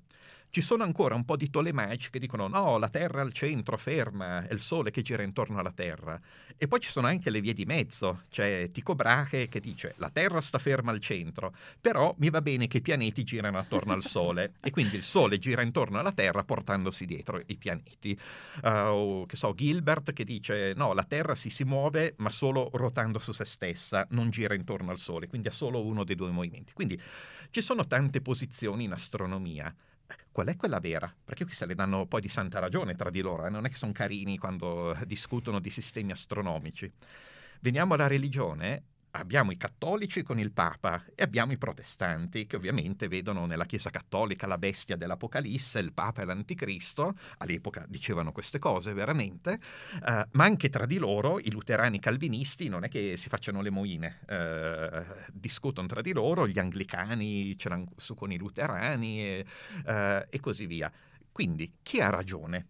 Ci 0.54 0.60
sono 0.60 0.82
ancora 0.82 1.14
un 1.14 1.24
po' 1.24 1.36
di 1.36 1.48
tolemaici 1.48 2.10
che 2.10 2.18
dicono 2.18 2.46
no, 2.46 2.76
la 2.76 2.90
Terra 2.90 3.22
al 3.22 3.32
centro, 3.32 3.78
ferma, 3.78 4.46
è 4.46 4.52
il 4.52 4.60
Sole 4.60 4.90
che 4.90 5.00
gira 5.00 5.22
intorno 5.22 5.58
alla 5.58 5.72
Terra. 5.72 6.20
E 6.58 6.68
poi 6.68 6.78
ci 6.78 6.90
sono 6.90 7.06
anche 7.06 7.30
le 7.30 7.40
vie 7.40 7.54
di 7.54 7.64
mezzo, 7.64 8.24
c'è 8.28 8.70
Tycho 8.70 8.94
Brahe 8.94 9.48
che 9.48 9.60
dice 9.60 9.94
la 9.96 10.10
Terra 10.10 10.42
sta 10.42 10.58
ferma 10.58 10.90
al 10.90 11.00
centro, 11.00 11.54
però 11.80 12.14
mi 12.18 12.28
va 12.28 12.42
bene 12.42 12.68
che 12.68 12.76
i 12.76 12.80
pianeti 12.82 13.24
girano 13.24 13.56
attorno 13.56 13.94
al 13.94 14.02
Sole 14.02 14.52
e 14.60 14.70
quindi 14.70 14.96
il 14.96 15.04
Sole 15.04 15.38
gira 15.38 15.62
intorno 15.62 15.98
alla 15.98 16.12
Terra 16.12 16.44
portandosi 16.44 17.06
dietro 17.06 17.40
i 17.46 17.56
pianeti. 17.56 18.14
Uh, 18.62 18.68
o 18.68 19.24
che 19.24 19.36
so, 19.36 19.54
Gilbert 19.54 20.12
che 20.12 20.24
dice 20.24 20.74
no, 20.76 20.92
la 20.92 21.04
Terra 21.04 21.34
si, 21.34 21.48
si 21.48 21.64
muove 21.64 22.12
ma 22.18 22.28
solo 22.28 22.68
rotando 22.74 23.18
su 23.18 23.32
se 23.32 23.46
stessa, 23.46 24.06
non 24.10 24.28
gira 24.28 24.52
intorno 24.52 24.90
al 24.90 24.98
Sole, 24.98 25.28
quindi 25.28 25.48
ha 25.48 25.52
solo 25.52 25.82
uno 25.82 26.04
dei 26.04 26.14
due 26.14 26.28
movimenti. 26.30 26.74
Quindi 26.74 27.00
ci 27.48 27.62
sono 27.62 27.86
tante 27.86 28.20
posizioni 28.20 28.84
in 28.84 28.92
astronomia 28.92 29.74
qual 30.30 30.46
è 30.48 30.56
quella 30.56 30.80
vera? 30.80 31.12
Perché 31.24 31.44
qui 31.44 31.52
se 31.52 31.66
le 31.66 31.74
danno 31.74 32.06
poi 32.06 32.20
di 32.20 32.28
santa 32.28 32.58
ragione 32.58 32.94
tra 32.94 33.10
di 33.10 33.20
loro, 33.20 33.46
eh? 33.46 33.50
non 33.50 33.64
è 33.64 33.68
che 33.68 33.76
sono 33.76 33.92
carini 33.92 34.38
quando 34.38 34.96
discutono 35.04 35.60
di 35.60 35.70
sistemi 35.70 36.12
astronomici. 36.12 36.90
Veniamo 37.60 37.94
alla 37.94 38.06
religione, 38.06 38.82
abbiamo 39.12 39.50
i 39.50 39.56
cattolici 39.56 40.22
con 40.22 40.38
il 40.38 40.52
Papa 40.52 41.04
e 41.14 41.22
abbiamo 41.22 41.52
i 41.52 41.58
protestanti 41.58 42.46
che 42.46 42.56
ovviamente 42.56 43.08
vedono 43.08 43.46
nella 43.46 43.64
Chiesa 43.64 43.90
cattolica 43.90 44.46
la 44.46 44.58
bestia 44.58 44.96
dell'Apocalisse, 44.96 45.78
il 45.80 45.92
Papa 45.92 46.22
e 46.22 46.24
l'Anticristo, 46.24 47.14
all'epoca 47.38 47.84
dicevano 47.88 48.32
queste 48.32 48.58
cose 48.58 48.92
veramente, 48.92 49.58
uh, 49.94 50.22
ma 50.32 50.44
anche 50.44 50.68
tra 50.68 50.86
di 50.86 50.98
loro 50.98 51.38
i 51.38 51.50
luterani 51.50 51.98
calvinisti 51.98 52.68
non 52.68 52.84
è 52.84 52.88
che 52.88 53.16
si 53.16 53.28
facciano 53.28 53.60
le 53.60 53.70
moine, 53.70 54.20
uh, 54.28 55.30
discutono 55.32 55.86
tra 55.86 56.00
di 56.00 56.12
loro, 56.12 56.46
gli 56.46 56.58
anglicani 56.58 57.54
c'erano 57.56 57.92
su 57.96 58.14
con 58.14 58.32
i 58.32 58.38
luterani 58.38 59.20
e, 59.20 59.46
uh, 59.86 60.26
e 60.28 60.40
così 60.40 60.66
via. 60.66 60.90
Quindi 61.30 61.78
chi 61.82 62.00
ha 62.00 62.10
ragione? 62.10 62.66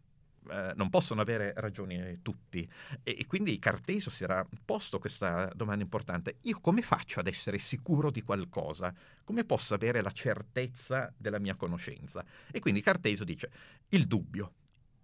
Eh, 0.51 0.73
non 0.75 0.91
possono 0.91 1.21
avere 1.21 1.53
ragioni 1.57 2.19
tutti. 2.23 2.69
E, 3.03 3.17
e, 3.19 3.27
quindi 3.27 3.59
Cartesio 3.59 4.11
si 4.11 4.25
era 4.25 4.47
posto 4.65 4.99
questa 4.99 5.51
domanda 5.55 5.83
importante. 5.83 6.37
Io 6.43 6.59
come 6.61 6.83
faccio 6.83 7.21
ad 7.21 7.27
essere 7.27 7.59
sicuro 7.59 8.11
di 8.11 8.23
qualcosa? 8.23 8.93
Come 9.25 9.45
posso 9.45 9.75
avere 9.75 10.03
la 10.03 10.11
certezza 10.11 11.13
della 11.17 11.39
mia 11.39 11.55
conoscenza? 11.55 12.25
E 12.51 12.61
quindi 12.61 12.81
Cartesio 12.81 13.25
dice 13.25 13.51
il 13.91 14.07
dubbio. 14.07 14.53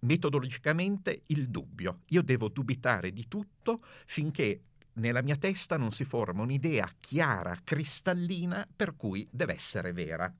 Metodologicamente 0.01 1.23
il 1.27 1.49
dubbio. 1.49 2.01
Io 2.07 2.21
devo 2.21 2.47
dubitare 2.47 3.11
di 3.11 3.27
tutto 3.27 3.83
finché 4.05 4.61
nella 4.93 5.21
mia 5.21 5.35
testa 5.35 5.77
non 5.77 5.91
si 5.91 6.03
forma 6.03 6.41
un'idea 6.41 6.89
chiara, 6.99 7.57
cristallina, 7.63 8.67
per 8.73 8.95
cui 8.95 9.27
deve 9.29 9.53
essere 9.53 9.91
vera. 9.93 10.33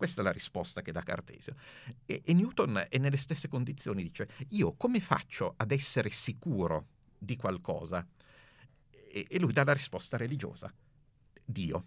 Questa 0.00 0.22
è 0.22 0.24
la 0.24 0.32
risposta 0.32 0.80
che 0.80 0.92
dà 0.92 1.02
Cartesio. 1.02 1.56
E, 2.06 2.22
e 2.24 2.32
Newton 2.32 2.86
è 2.88 2.96
nelle 2.96 3.18
stesse 3.18 3.48
condizioni, 3.48 4.02
dice, 4.02 4.30
io 4.48 4.72
come 4.72 4.98
faccio 4.98 5.52
ad 5.58 5.72
essere 5.72 6.08
sicuro 6.08 6.86
di 7.18 7.36
qualcosa? 7.36 8.08
E, 8.88 9.26
e 9.28 9.38
lui 9.38 9.52
dà 9.52 9.62
la 9.62 9.74
risposta 9.74 10.16
religiosa. 10.16 10.72
Dio. 11.44 11.84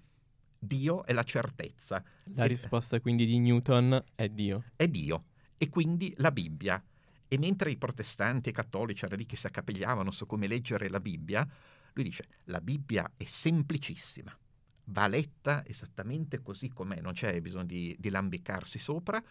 Dio 0.60 1.05
è 1.05 1.12
la 1.12 1.24
certezza. 1.24 2.03
La 2.36 2.46
risposta 2.46 3.00
quindi 3.00 3.25
di 3.25 3.39
Newton 3.39 4.03
è 4.15 4.29
Dio. 4.29 4.65
È 4.75 4.88
Dio. 4.88 5.24
E 5.58 5.70
quindi 5.70 6.13
la 6.17 6.29
Bibbia. 6.29 6.86
E 7.27 7.38
mentre 7.39 7.72
i 7.72 7.77
protestanti 7.77 8.50
e 8.50 8.51
i 8.51 8.55
cattolici 8.55 9.05
erano 9.05 9.22
lì 9.22 9.25
che 9.25 9.38
si 9.38 9.48
accapegliavano 9.48 10.12
su 10.12 10.27
come 10.27 10.46
leggere 10.46 10.88
la 10.88 11.00
Bibbia, 11.00 11.48
lui 11.93 12.03
dice, 12.03 12.27
la 12.43 12.62
Bibbia 12.62 13.12
è 13.17 13.24
semplicissima 13.24 14.38
va 14.85 15.07
letta 15.07 15.63
esattamente 15.65 16.41
così 16.41 16.69
com'è, 16.69 16.99
non 16.99 17.13
c'è 17.13 17.39
bisogno 17.41 17.65
di, 17.65 17.95
di 17.97 18.09
lambicarsi 18.09 18.79
sopra 18.79 19.23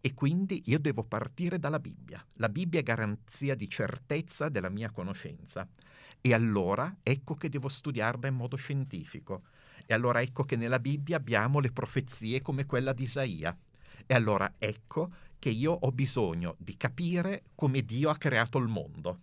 e 0.00 0.14
quindi 0.14 0.62
io 0.66 0.78
devo 0.78 1.02
partire 1.04 1.58
dalla 1.58 1.80
Bibbia. 1.80 2.24
La 2.34 2.48
Bibbia 2.48 2.80
è 2.80 2.84
garanzia 2.84 3.54
di 3.54 3.68
certezza 3.68 4.48
della 4.48 4.68
mia 4.68 4.90
conoscenza 4.90 5.66
e 6.20 6.32
allora 6.32 6.96
ecco 7.02 7.34
che 7.34 7.48
devo 7.48 7.68
studiarla 7.68 8.28
in 8.28 8.34
modo 8.34 8.56
scientifico. 8.56 9.42
E 9.86 9.92
allora 9.92 10.22
ecco 10.22 10.44
che 10.44 10.56
nella 10.56 10.78
Bibbia 10.78 11.16
abbiamo 11.16 11.60
le 11.60 11.70
profezie 11.70 12.40
come 12.40 12.64
quella 12.64 12.94
di 12.94 13.02
Isaia. 13.02 13.54
E 14.06 14.14
allora 14.14 14.54
ecco 14.58 15.12
che 15.38 15.50
io 15.50 15.72
ho 15.72 15.92
bisogno 15.92 16.56
di 16.58 16.76
capire 16.78 17.44
come 17.54 17.82
Dio 17.82 18.08
ha 18.08 18.16
creato 18.16 18.56
il 18.56 18.68
mondo. 18.68 19.20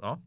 No? 0.00 0.22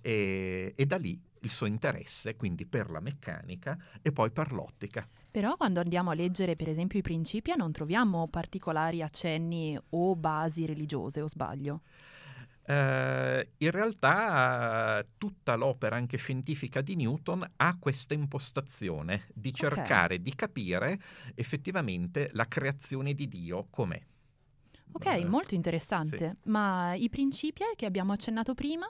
E, 0.00 0.72
e 0.74 0.86
da 0.86 0.96
lì 0.96 1.20
il 1.42 1.50
suo 1.50 1.66
interesse 1.66 2.36
quindi 2.36 2.66
per 2.66 2.90
la 2.90 3.00
meccanica 3.00 3.76
e 4.02 4.12
poi 4.12 4.30
per 4.30 4.52
l'ottica. 4.52 5.06
Però 5.30 5.56
quando 5.56 5.80
andiamo 5.80 6.10
a 6.10 6.14
leggere 6.14 6.56
per 6.56 6.68
esempio 6.68 6.98
i 6.98 7.02
Principia 7.02 7.54
non 7.54 7.72
troviamo 7.72 8.28
particolari 8.28 9.02
accenni 9.02 9.78
o 9.90 10.16
basi 10.16 10.66
religiose, 10.66 11.20
o 11.20 11.28
sbaglio? 11.28 11.82
Uh, 12.68 13.40
in 13.58 13.70
realtà 13.70 15.02
tutta 15.16 15.54
l'opera 15.54 15.96
anche 15.96 16.18
scientifica 16.18 16.82
di 16.82 16.96
Newton 16.96 17.52
ha 17.56 17.78
questa 17.78 18.12
impostazione 18.12 19.24
di 19.32 19.54
cercare 19.54 20.16
okay. 20.16 20.20
di 20.20 20.34
capire 20.34 21.00
effettivamente 21.34 22.28
la 22.32 22.46
creazione 22.46 23.14
di 23.14 23.26
Dio 23.26 23.68
com'è. 23.70 23.98
Ok, 24.92 25.22
uh, 25.22 25.26
molto 25.28 25.54
interessante. 25.54 26.36
Sì. 26.42 26.50
Ma 26.50 26.94
i 26.94 27.08
principi 27.08 27.62
che 27.74 27.86
abbiamo 27.86 28.12
accennato 28.12 28.52
prima? 28.52 28.86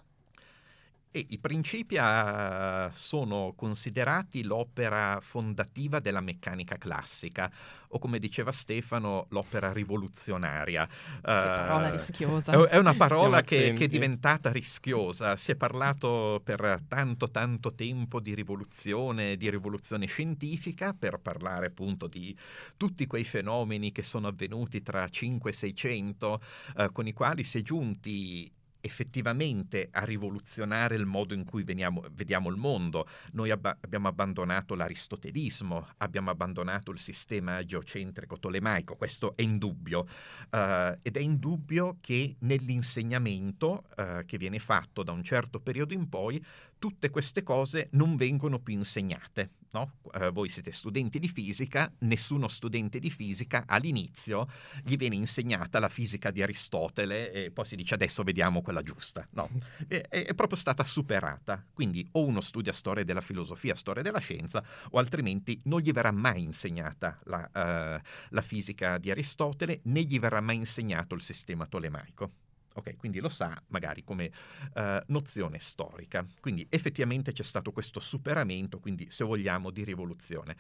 E 1.11 1.25
I 1.31 1.39
Principia 1.39 2.91
sono 2.93 3.55
considerati 3.57 4.45
l'opera 4.45 5.19
fondativa 5.23 6.01
della 6.01 6.21
meccanica 6.21 6.77
classica, 6.77 7.51
o 7.89 7.99
come 7.99 8.19
diceva 8.19 8.53
Stefano, 8.53 9.27
l'opera 9.31 9.73
rivoluzionaria. 9.73 10.87
Che 10.87 11.21
parola 11.23 11.89
uh, 11.89 11.93
rischiosa. 11.93 12.69
È 12.69 12.77
una 12.77 12.93
parola 12.93 13.41
che, 13.41 13.73
che, 13.73 13.85
è 13.85 13.89
diventata 13.89 14.53
rischiosa. 14.53 15.37
Si 15.37 15.51
è 15.51 15.57
parlato 15.57 16.43
per 16.45 16.83
tanto, 16.87 17.31
tanto 17.31 17.75
tempo 17.75 18.21
di 18.21 18.35
rivoluzione, 18.35 19.39
di 19.39 19.49
rivoluzione 19.49 20.05
scientifica, 20.05 20.93
per 20.93 21.21
parlare 21.21 21.69
appunto 21.69 22.07
di 22.07 22.37
tutti 22.77 23.07
quei 23.07 23.25
fenomeni 23.25 23.93
che 23.93 24.03
sono 24.03 24.27
avvenuti 24.27 24.83
tra 24.83 25.09
5 25.09 25.49
e 25.49 25.55
600, 25.55 26.41
uh, 26.77 26.93
con 26.93 27.07
i 27.07 27.15
quali 27.15 27.45
si 27.45 27.61
è 27.61 27.63
giunti 27.63 28.53
effettivamente 28.89 29.89
a 29.93 30.05
rivoluzionare 30.05 30.97
il 30.97 31.05
modo 31.05 31.35
in 31.35 31.45
cui 31.45 31.63
veniamo, 31.63 32.03
vediamo 32.13 32.49
il 32.49 32.57
mondo. 32.57 33.07
Noi 33.33 33.51
abba- 33.51 33.77
abbiamo 33.81 34.09
abbandonato 34.09 34.75
l'aristotelismo, 34.75 35.87
abbiamo 35.99 36.31
abbandonato 36.31 36.91
il 36.91 36.99
sistema 36.99 37.63
geocentrico 37.63 38.39
tolemaico, 38.39 38.97
questo 38.97 39.37
è 39.37 39.43
indubbio 39.43 40.01
uh, 40.01 40.99
ed 41.03 41.17
è 41.17 41.21
indubbio 41.21 41.99
che 42.01 42.37
nell'insegnamento 42.41 43.85
uh, 43.97 44.25
che 44.25 44.39
viene 44.39 44.59
fatto 44.59 45.03
da 45.03 45.13
un 45.13 45.23
certo 45.23 45.61
periodo 45.61 45.93
in 45.93 46.09
poi 46.09 46.43
tutte 46.79 47.11
queste 47.11 47.43
cose 47.43 47.89
non 47.93 48.17
vengono 48.17 48.59
più 48.59 48.75
insegnate 48.75 49.51
no? 49.71 49.93
eh, 50.15 50.31
voi 50.31 50.49
siete 50.49 50.73
studenti 50.73 51.19
di 51.19 51.29
fisica, 51.29 51.91
nessuno 52.01 52.49
studente 52.49 52.99
di 52.99 53.11
fisica 53.11 53.65
all'inizio 53.67 54.49
gli 54.83 54.97
viene 54.97 55.15
insegnata 55.15 55.79
la 55.79 55.89
fisica 55.89 56.31
di 56.31 56.43
Aristotele 56.43 57.33
e 57.33 57.51
poi 57.51 57.65
si 57.65 57.77
dice 57.77 57.95
adesso 57.95 58.23
vediamo 58.23 58.63
quella 58.63 58.83
giusta. 58.83 59.27
No, 59.33 59.49
è, 59.87 60.07
è 60.09 60.35
proprio 60.35 60.59
stata 60.59 60.85
superata. 60.85 61.65
Quindi 61.73 62.07
o 62.13 62.25
uno 62.25 62.41
studia 62.41 62.73
storia 62.73 63.05
della 63.05 63.21
filosofia, 63.21 63.75
storia 63.75 64.03
della 64.03 64.19
scienza, 64.19 64.65
o 64.91 64.99
altrimenti 64.99 65.61
non 65.65 65.81
gli 65.81 65.93
verrà 65.93 66.11
mai 66.11 66.43
insegnata 66.43 67.19
la, 67.25 67.49
uh, 67.53 68.07
la 68.31 68.43
fisica 68.43 68.99
di 68.99 69.11
Aristotele, 69.11 69.81
né 69.85 70.03
gli 70.03 70.19
verrà 70.19 70.41
mai 70.41 70.57
insegnato 70.57 71.15
il 71.15 71.23
sistema 71.23 71.67
tolemaico. 71.67 72.31
Ok, 72.79 72.97
quindi 72.97 73.19
lo 73.19 73.29
sa 73.29 73.61
magari 73.69 74.05
come 74.05 74.31
uh, 74.75 74.99
nozione 75.07 75.59
storica. 75.59 76.25
Quindi 76.41 76.65
effettivamente 76.71 77.33
c'è 77.33 77.43
stato 77.43 77.73
questo 77.73 77.99
superamento, 77.99 78.79
quindi 78.79 79.11
se 79.11 79.25
vogliamo, 79.25 79.71
di 79.71 79.83
rivoluzione. 79.83 80.57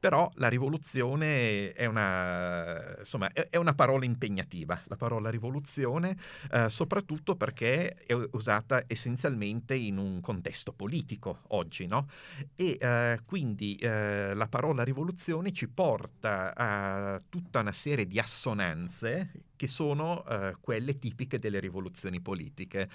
Però 0.00 0.28
la 0.34 0.48
rivoluzione 0.48 1.72
è 1.72 1.86
una, 1.86 2.98
insomma, 2.98 3.32
è, 3.32 3.50
è 3.50 3.56
una 3.56 3.74
parola 3.74 4.04
impegnativa, 4.04 4.82
la 4.86 4.96
parola 4.96 5.30
rivoluzione, 5.30 6.16
uh, 6.50 6.66
soprattutto 6.66 7.36
perché 7.36 7.94
è 7.94 8.14
usata 8.32 8.82
essenzialmente 8.88 9.76
in 9.76 9.98
un 9.98 10.20
contesto 10.20 10.72
politico 10.72 11.42
oggi, 11.48 11.86
no? 11.86 12.08
E 12.56 12.78
uh, 12.80 13.24
quindi 13.24 13.78
la 13.80 14.48
parola 14.48 14.82
rivoluzione 14.82 15.52
ci 15.52 15.68
porta 15.68 16.52
a 16.54 17.22
tutta 17.28 17.60
una 17.60 17.72
serie 17.72 18.06
di 18.08 18.18
assonanze 18.18 19.30
che 19.60 19.68
sono 19.68 20.24
uh, 20.26 20.56
quelle 20.58 20.98
tipiche 20.98 21.38
delle 21.38 21.60
rivoluzioni 21.60 22.22
politiche. 22.22 22.88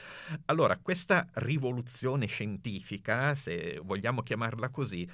Allora, 0.45 0.79
questa 0.81 1.27
rivoluzione 1.33 2.25
scientifica, 2.25 3.35
se 3.35 3.79
vogliamo 3.83 4.23
chiamarla 4.23 4.69
così, 4.69 5.07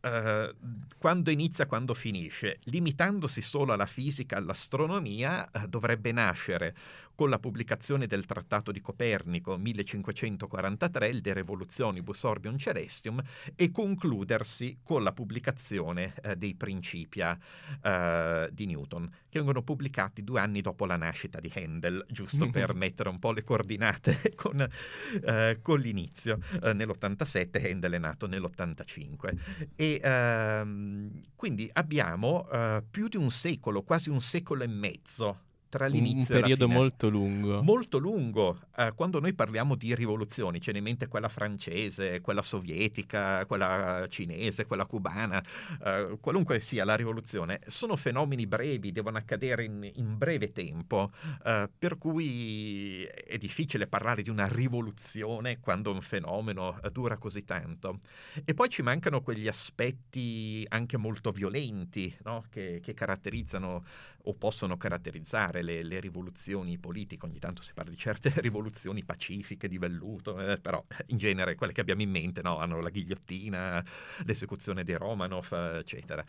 uh, 0.00 0.52
quando 0.98 1.30
inizia, 1.30 1.66
quando 1.66 1.94
finisce, 1.94 2.58
limitandosi 2.64 3.40
solo 3.40 3.72
alla 3.72 3.86
fisica, 3.86 4.36
all'astronomia, 4.36 5.48
uh, 5.52 5.68
dovrebbe 5.68 6.10
nascere 6.10 6.74
con 7.16 7.30
la 7.30 7.38
pubblicazione 7.38 8.06
del 8.06 8.26
Trattato 8.26 8.70
di 8.70 8.80
Copernico 8.80 9.56
1543, 9.56 11.08
il 11.08 11.20
De 11.22 11.32
Revolutionibus 11.32 12.22
Orbium 12.22 12.58
Celestium, 12.58 13.20
e 13.56 13.72
concludersi 13.72 14.78
con 14.84 15.02
la 15.02 15.12
pubblicazione 15.12 16.14
eh, 16.22 16.36
dei 16.36 16.54
Principia 16.54 17.36
eh, 17.82 18.48
di 18.52 18.66
Newton, 18.66 19.08
che 19.28 19.38
vengono 19.38 19.62
pubblicati 19.62 20.22
due 20.22 20.40
anni 20.40 20.60
dopo 20.60 20.84
la 20.84 20.96
nascita 20.96 21.40
di 21.40 21.50
Handel, 21.54 22.04
giusto 22.08 22.48
per 22.52 22.74
mettere 22.74 23.08
un 23.08 23.18
po' 23.18 23.32
le 23.32 23.42
coordinate 23.42 24.34
con, 24.36 24.60
eh, 24.60 25.58
con 25.62 25.80
l'inizio. 25.80 26.38
Eh, 26.62 26.74
nell'87 26.74 27.70
Handel 27.70 27.92
è 27.92 27.98
nato 27.98 28.26
nell'85. 28.26 29.70
E 29.74 30.00
ehm, 30.02 31.20
quindi 31.34 31.70
abbiamo 31.72 32.46
eh, 32.50 32.82
più 32.88 33.08
di 33.08 33.16
un 33.16 33.30
secolo, 33.30 33.82
quasi 33.82 34.10
un 34.10 34.20
secolo 34.20 34.64
e 34.64 34.66
mezzo 34.66 35.44
tra 35.76 35.86
l'inizio 35.86 36.34
un 36.34 36.40
periodo 36.40 36.66
la 36.66 36.70
fine. 36.72 36.78
molto 36.80 37.08
lungo. 37.08 37.62
Molto 37.62 37.98
lungo. 37.98 38.58
Uh, 38.76 38.94
quando 38.94 39.20
noi 39.20 39.34
parliamo 39.34 39.74
di 39.74 39.94
rivoluzioni, 39.94 40.60
ne 40.64 40.78
in 40.78 40.82
mente 40.82 41.06
quella 41.06 41.28
francese, 41.28 42.20
quella 42.20 42.42
sovietica, 42.42 43.44
quella 43.46 44.06
cinese, 44.08 44.66
quella 44.66 44.86
cubana, 44.86 45.42
uh, 45.80 46.18
qualunque 46.18 46.60
sia 46.60 46.84
la 46.84 46.96
rivoluzione, 46.96 47.60
sono 47.66 47.96
fenomeni 47.96 48.46
brevi, 48.46 48.90
devono 48.90 49.18
accadere 49.18 49.64
in, 49.64 49.90
in 49.94 50.16
breve 50.16 50.52
tempo, 50.52 51.10
uh, 51.44 51.68
per 51.78 51.98
cui 51.98 53.04
è 53.04 53.36
difficile 53.36 53.86
parlare 53.86 54.22
di 54.22 54.30
una 54.30 54.48
rivoluzione 54.48 55.60
quando 55.60 55.92
un 55.92 56.00
fenomeno 56.00 56.80
dura 56.90 57.18
così 57.18 57.44
tanto. 57.44 58.00
E 58.44 58.54
poi 58.54 58.68
ci 58.68 58.82
mancano 58.82 59.20
quegli 59.20 59.48
aspetti 59.48 60.64
anche 60.68 60.96
molto 60.96 61.30
violenti 61.30 62.14
no? 62.24 62.44
che, 62.48 62.80
che 62.82 62.94
caratterizzano 62.94 63.84
o 64.28 64.34
possono 64.34 64.76
caratterizzare 64.76 65.62
le, 65.62 65.82
le, 65.82 66.00
rivoluzioni 66.00 66.78
politiche. 66.78 67.26
Ogni 67.26 67.38
tanto 67.38 67.62
si 67.62 67.72
parla 67.72 67.90
di 67.90 67.96
certe 67.96 68.32
rivoluzioni 68.40 69.04
pacifiche 69.04 69.68
di 69.68 69.78
velluto, 69.78 70.38
eh, 70.40 70.58
però 70.58 70.84
in 71.06 71.18
genere 71.18 71.54
quelle 71.54 71.72
che 71.72 71.80
abbiamo 71.80 72.02
in 72.02 72.10
mente 72.10 72.42
no? 72.42 72.58
hanno 72.58 72.80
la 72.80 72.90
ghigliottina, 72.90 73.84
l'esecuzione 74.24 74.82
dei 74.82 74.96
Romanov, 74.96 75.52
eccetera. 75.52 76.24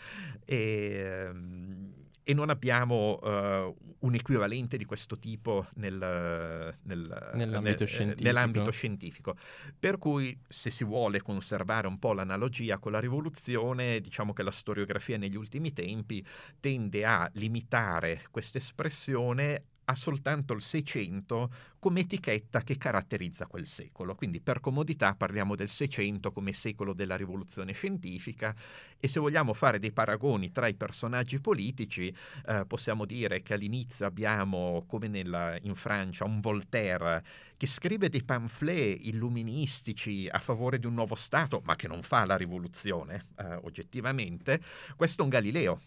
E, 0.45 1.25
ehm, 1.27 2.06
e 2.29 2.33
non 2.33 2.49
abbiamo 2.49 3.19
uh, 3.21 3.73
un 3.99 4.13
equivalente 4.13 4.75
di 4.75 4.83
questo 4.83 5.17
tipo 5.17 5.67
nel, 5.75 5.95
nel, 5.95 7.31
nell'ambito, 7.35 7.59
nel, 7.61 7.87
scientifico. 7.87 8.23
nell'ambito, 8.23 8.71
scientifico. 8.71 9.37
Per 9.79 9.97
cui 9.97 10.37
se 10.45 10.69
si 10.69 10.83
vuole 10.83 11.21
conservare 11.21 11.87
un 11.87 11.97
po' 11.99 12.11
l'analogia 12.11 12.79
con 12.79 12.91
la 12.91 12.99
rivoluzione, 12.99 14.01
diciamo 14.01 14.33
che 14.33 14.43
la 14.43 14.51
storiografia 14.51 15.17
negli 15.17 15.37
ultimi 15.37 15.71
tempi 15.71 16.21
tende 16.59 17.05
a 17.05 17.29
limitare 17.35 18.23
questa 18.29 18.57
espressione 18.57 19.63
ha 19.89 19.95
soltanto 19.95 20.53
il 20.53 20.61
600 20.61 21.49
come 21.79 22.01
etichetta 22.01 22.61
che 22.61 22.77
caratterizza 22.77 23.45
quel 23.45 23.67
secolo. 23.67 24.15
Quindi 24.15 24.41
per 24.41 24.59
comodità 24.59 25.15
parliamo 25.15 25.55
del 25.55 25.69
600 25.69 26.31
come 26.33 26.51
secolo 26.51 26.93
della 26.93 27.15
rivoluzione 27.15 27.71
scientifica 27.71 28.53
e 28.99 29.07
se 29.07 29.21
vogliamo 29.21 29.53
fare 29.53 29.79
dei 29.79 29.93
paragoni 29.93 30.51
tra 30.51 30.67
i 30.67 30.73
personaggi 30.73 31.39
politici 31.39 32.13
eh, 32.47 32.65
possiamo 32.67 33.05
dire 33.05 33.41
che 33.41 33.53
all'inizio 33.53 34.05
abbiamo, 34.05 34.83
come 34.87 35.07
nella, 35.07 35.57
in 35.61 35.75
Francia, 35.75 36.25
un 36.25 36.41
Voltaire 36.41 37.23
che 37.55 37.67
scrive 37.67 38.09
dei 38.09 38.23
pamphlet 38.23 39.05
illuministici 39.05 40.27
a 40.29 40.39
favore 40.39 40.79
di 40.79 40.85
un 40.85 40.95
nuovo 40.95 41.15
Stato, 41.15 41.61
ma 41.63 41.75
che 41.75 41.87
non 41.87 42.01
fa 42.01 42.25
la 42.25 42.35
rivoluzione 42.35 43.27
eh, 43.37 43.53
oggettivamente. 43.63 44.61
Questo 44.95 45.21
è 45.21 45.23
un 45.23 45.29
Galileo 45.29 45.79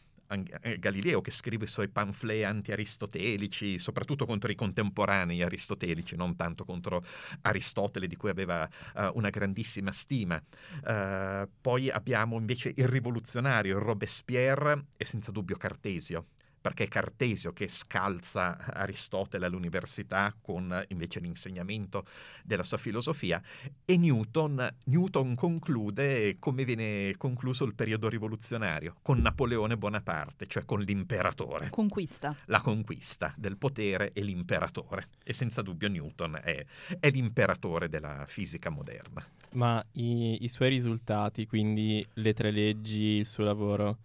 Galileo 0.78 1.20
che 1.20 1.30
scrive 1.30 1.64
i 1.64 1.68
suoi 1.68 1.88
pamphlet 1.88 2.44
anti-aristotelici, 2.44 3.78
soprattutto 3.78 4.26
contro 4.26 4.50
i 4.50 4.54
contemporanei 4.54 5.42
aristotelici, 5.42 6.16
non 6.16 6.36
tanto 6.36 6.64
contro 6.64 7.04
Aristotele 7.42 8.06
di 8.06 8.16
cui 8.16 8.30
aveva 8.30 8.68
uh, 8.94 9.10
una 9.14 9.30
grandissima 9.30 9.92
stima. 9.92 10.40
Uh, 10.84 11.48
poi 11.60 11.90
abbiamo 11.90 12.38
invece 12.38 12.72
il 12.76 12.86
rivoluzionario 12.86 13.78
Robespierre 13.78 14.86
e 14.96 15.04
senza 15.04 15.30
dubbio 15.30 15.56
Cartesio 15.56 16.26
perché 16.60 16.84
è 16.84 16.88
Cartesio 16.88 17.52
che 17.52 17.68
scalza 17.68 18.56
Aristotele 18.58 19.46
all'università 19.46 20.34
con 20.40 20.84
invece 20.88 21.20
l'insegnamento 21.20 22.04
della 22.44 22.62
sua 22.62 22.76
filosofia 22.76 23.40
e 23.84 23.96
Newton, 23.96 24.76
Newton 24.84 25.34
conclude 25.34 26.36
come 26.38 26.64
viene 26.64 27.14
concluso 27.16 27.64
il 27.64 27.74
periodo 27.74 28.08
rivoluzionario, 28.08 28.96
con 29.02 29.18
Napoleone 29.18 29.76
Bonaparte, 29.76 30.46
cioè 30.46 30.64
con 30.64 30.80
l'imperatore. 30.80 31.70
Conquista. 31.70 32.36
La 32.46 32.60
conquista 32.60 33.32
del 33.36 33.56
potere 33.56 34.10
e 34.12 34.22
l'imperatore. 34.22 35.08
E 35.22 35.32
senza 35.32 35.62
dubbio 35.62 35.88
Newton 35.88 36.40
è, 36.42 36.64
è 36.98 37.10
l'imperatore 37.10 37.88
della 37.88 38.24
fisica 38.26 38.70
moderna. 38.70 39.24
Ma 39.52 39.82
i, 39.92 40.44
i 40.44 40.48
suoi 40.48 40.68
risultati, 40.68 41.46
quindi 41.46 42.06
le 42.14 42.34
tre 42.34 42.50
leggi, 42.50 43.18
il 43.18 43.26
suo 43.26 43.44
lavoro, 43.44 43.98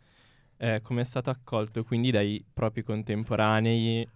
eh, 0.58 0.82
come 0.82 1.02
è 1.02 1.04
stato 1.04 1.30
accolto 1.30 1.84
quindi 1.84 2.12
dai 2.12 2.44
propri 2.54 2.84
contemporanei 2.84 4.08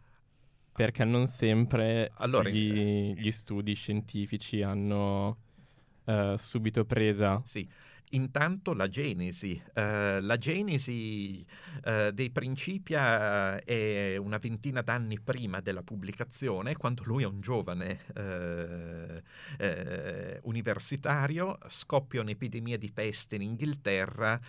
perché 0.72 1.04
non 1.04 1.28
sempre 1.28 2.12
allora, 2.16 2.50
gli, 2.50 3.14
gli, 3.14 3.32
studi 3.32 3.74
scientifici 3.74 4.62
hanno 4.62 5.38
eh, 6.06 6.36
subito 6.38 6.86
presa. 6.86 7.42
Sì, 7.44 7.68
Intanto 8.14 8.74
la 8.74 8.88
genesi. 8.88 9.62
Uh, 9.68 10.20
la 10.22 10.38
genesi 10.40 11.46
uh, 11.86 12.10
dei 12.10 12.32
Principia 12.32 13.64
è 13.64 14.18
una 14.18 14.40
ventina 14.40 14.82
d'anni 14.82 15.20
prima 15.20 15.60
della 15.60 15.84
pubblicazione, 15.84 16.76
quando 16.76 17.04
lui 17.06 17.22
è 17.22 17.28
un 17.28 17.40
giovane 17.40 18.00
uh, 18.16 19.22
universitario, 20.48 21.60
scoppia 21.68 22.22
un'epidemia 22.22 22.80
di 22.80 22.92
peste 22.92 23.36
in 23.36 23.44
Inghilterra 23.44 24.40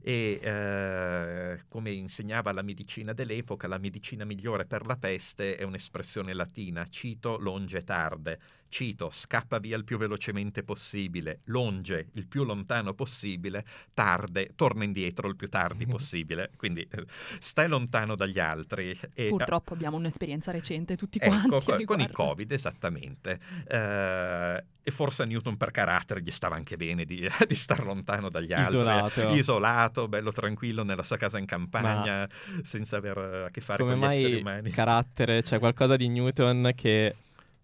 e, 0.00 1.58
come 1.68 1.90
insegnava 1.90 2.52
la 2.52 2.62
medicina 2.62 3.12
dell'epoca, 3.12 3.68
la 3.68 3.78
medicina 3.78 4.24
migliore 4.24 4.64
per 4.64 4.86
la 4.86 4.96
peste 4.96 5.56
è 5.56 5.62
un'espressione 5.62 6.32
latina, 6.32 6.86
cito 6.88 7.36
longe 7.36 7.82
tarde 7.82 8.38
cito, 8.70 9.10
scappa 9.10 9.58
via 9.58 9.76
il 9.76 9.84
più 9.84 9.98
velocemente 9.98 10.62
possibile, 10.62 11.40
longe 11.46 12.06
il 12.12 12.26
più 12.26 12.44
lontano 12.44 12.94
possibile, 12.94 13.66
tarde, 13.92 14.52
torna 14.54 14.84
indietro 14.84 15.28
il 15.28 15.36
più 15.36 15.48
tardi 15.50 15.84
possibile. 15.86 16.50
Quindi 16.56 16.86
eh, 16.90 17.04
stai 17.38 17.68
lontano 17.68 18.14
dagli 18.14 18.38
altri. 18.38 18.98
E, 19.12 19.28
Purtroppo 19.28 19.74
abbiamo 19.74 19.96
un'esperienza 19.96 20.50
recente 20.50 20.96
tutti 20.96 21.18
ecco, 21.20 21.60
quanti. 21.60 21.84
con 21.84 22.00
il 22.00 22.10
Covid, 22.10 22.50
esattamente. 22.50 23.38
Uh, 23.68 24.62
e 24.82 24.90
forse 24.90 25.22
a 25.24 25.26
Newton 25.26 25.56
per 25.56 25.72
carattere 25.72 26.22
gli 26.22 26.30
stava 26.30 26.54
anche 26.54 26.76
bene 26.76 27.04
di, 27.04 27.28
di 27.46 27.54
star 27.54 27.84
lontano 27.84 28.30
dagli 28.30 28.52
altri. 28.52 28.76
Isolato. 28.76 29.28
Isolato, 29.30 30.08
bello 30.08 30.32
tranquillo 30.32 30.84
nella 30.84 31.02
sua 31.02 31.16
casa 31.16 31.38
in 31.38 31.46
campagna, 31.46 32.20
Ma 32.20 32.62
senza 32.62 32.96
avere 32.96 33.44
a 33.44 33.50
che 33.50 33.60
fare 33.60 33.82
con 33.82 33.98
gli 33.98 34.04
esseri 34.04 34.40
umani. 34.40 34.70
carattere, 34.70 35.42
c'è 35.42 35.58
qualcosa 35.58 35.96
di 35.96 36.08
Newton 36.08 36.72
che 36.74 37.14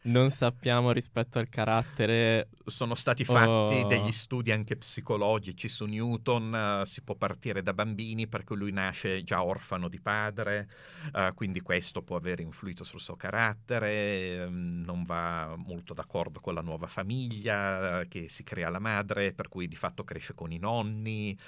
non 0.07 0.31
sappiamo 0.31 0.93
rispetto 0.93 1.39
al 1.39 1.49
carattere. 1.49 2.49
Sono 2.67 2.95
stati 2.95 3.25
fatti 3.25 3.75
oh. 3.75 3.87
degli 3.87 4.13
studi 4.13 4.51
anche 4.51 4.77
psicologici 4.77 5.69
su 5.69 5.85
Newton, 5.85 6.81
uh, 6.81 6.85
si 6.85 7.03
può 7.03 7.15
partire 7.15 7.63
da 7.63 7.73
bambini 7.73 8.27
perché 8.27 8.55
lui 8.55 8.73
nasce 8.73 9.23
già 9.23 9.43
orfano 9.43 9.89
di 9.89 10.01
padre, 10.01 10.69
uh, 11.13 11.33
quindi 11.35 11.61
questo 11.61 12.03
può 12.03 12.17
aver 12.17 12.41
influito 12.41 12.83
sul 12.83 13.01
suo 13.01 13.17
carattere, 13.17 14.45
um, 14.47 14.83
non 14.85 15.05
va 15.05 15.55
molto 15.57 15.95
d'accordo 15.95 16.41
con 16.41 16.55
la 16.55 16.61
nuova 16.61 16.87
famiglia 16.87 18.01
uh, 18.01 18.09
che 18.09 18.29
si 18.29 18.43
crea 18.43 18.69
la 18.69 18.81
madre, 18.81 19.33
per 19.33 19.49
cui 19.49 19.69
di 19.69 19.77
fatto 19.77 20.05
cresce 20.05 20.35
con 20.35 20.53
i 20.53 20.59
nonni, 20.59 21.39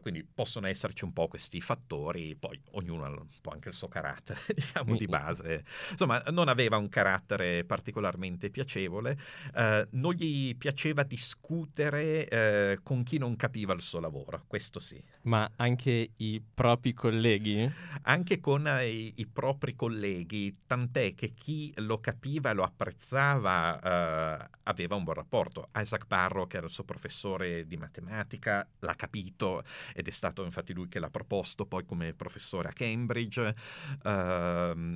quindi 0.00 0.24
possono 0.24 0.66
esserci 0.66 1.04
un 1.04 1.12
po' 1.12 1.28
questi 1.28 1.60
fattori, 1.60 2.34
poi 2.34 2.60
ognuno 2.72 3.04
ha 3.04 3.08
un 3.08 3.26
po' 3.40 3.50
anche 3.50 3.68
il 3.68 3.74
suo 3.74 3.88
carattere, 3.88 4.40
diciamo, 4.54 4.96
di 4.96 5.06
base. 5.06 5.64
Insomma, 5.90 6.20
non 6.30 6.48
aveva 6.48 6.76
un 6.76 6.88
carattere 6.88 7.64
particolarmente 7.72 8.50
piacevole, 8.50 9.18
eh, 9.54 9.88
non 9.92 10.12
gli 10.12 10.54
piaceva 10.56 11.04
discutere 11.04 12.28
eh, 12.28 12.80
con 12.82 13.02
chi 13.02 13.16
non 13.16 13.34
capiva 13.34 13.72
il 13.72 13.80
suo 13.80 13.98
lavoro, 13.98 14.44
questo 14.46 14.78
sì. 14.78 15.02
Ma 15.22 15.50
anche 15.56 16.10
i 16.16 16.42
propri 16.52 16.92
colleghi? 16.92 17.66
Anche 18.02 18.40
con 18.40 18.66
eh, 18.66 18.88
i, 18.88 19.12
i, 19.16 19.26
propri 19.26 19.74
colleghi, 19.74 20.54
tant'è 20.66 21.14
che 21.14 21.32
chi 21.32 21.72
lo 21.76 21.98
capiva 21.98 22.50
e 22.50 22.52
lo 22.52 22.62
apprezzava 22.62 23.80
eh, 23.80 24.50
aveva 24.64 24.94
un 24.94 25.04
buon 25.04 25.16
rapporto. 25.16 25.70
Isaac 25.74 26.06
Barrow, 26.06 26.46
che 26.46 26.58
era 26.58 26.66
il 26.66 26.72
suo 26.72 26.84
professore 26.84 27.66
di 27.66 27.78
matematica, 27.78 28.68
l'ha 28.80 28.94
capito 28.96 29.64
ed 29.94 30.08
è 30.08 30.10
stato 30.10 30.44
infatti 30.44 30.74
lui 30.74 30.88
che 30.88 30.98
l'ha 30.98 31.08
proposto 31.08 31.64
poi 31.64 31.86
come 31.86 32.12
professore 32.12 32.68
a 32.68 32.72
Cambridge, 32.72 33.54
uh, 34.02 34.08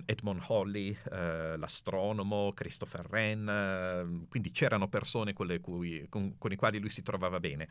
Edmond 0.05 0.43
Holly, 0.49 0.91
uh, 0.91 1.57
l'astronomo, 1.57 2.53
Christopher 2.67 3.07
Wren, 3.09 3.47
uh, 3.47 4.29
quindi 4.29 4.51
c'erano 4.51 4.89
persone 4.89 5.33
con, 5.33 5.57
cui, 5.61 6.07
con, 6.09 6.37
con 6.37 6.51
i 6.51 6.57
quali 6.57 6.81
lui 6.81 6.91
si 6.91 7.03
trovava 7.03 7.39
bene 7.39 7.69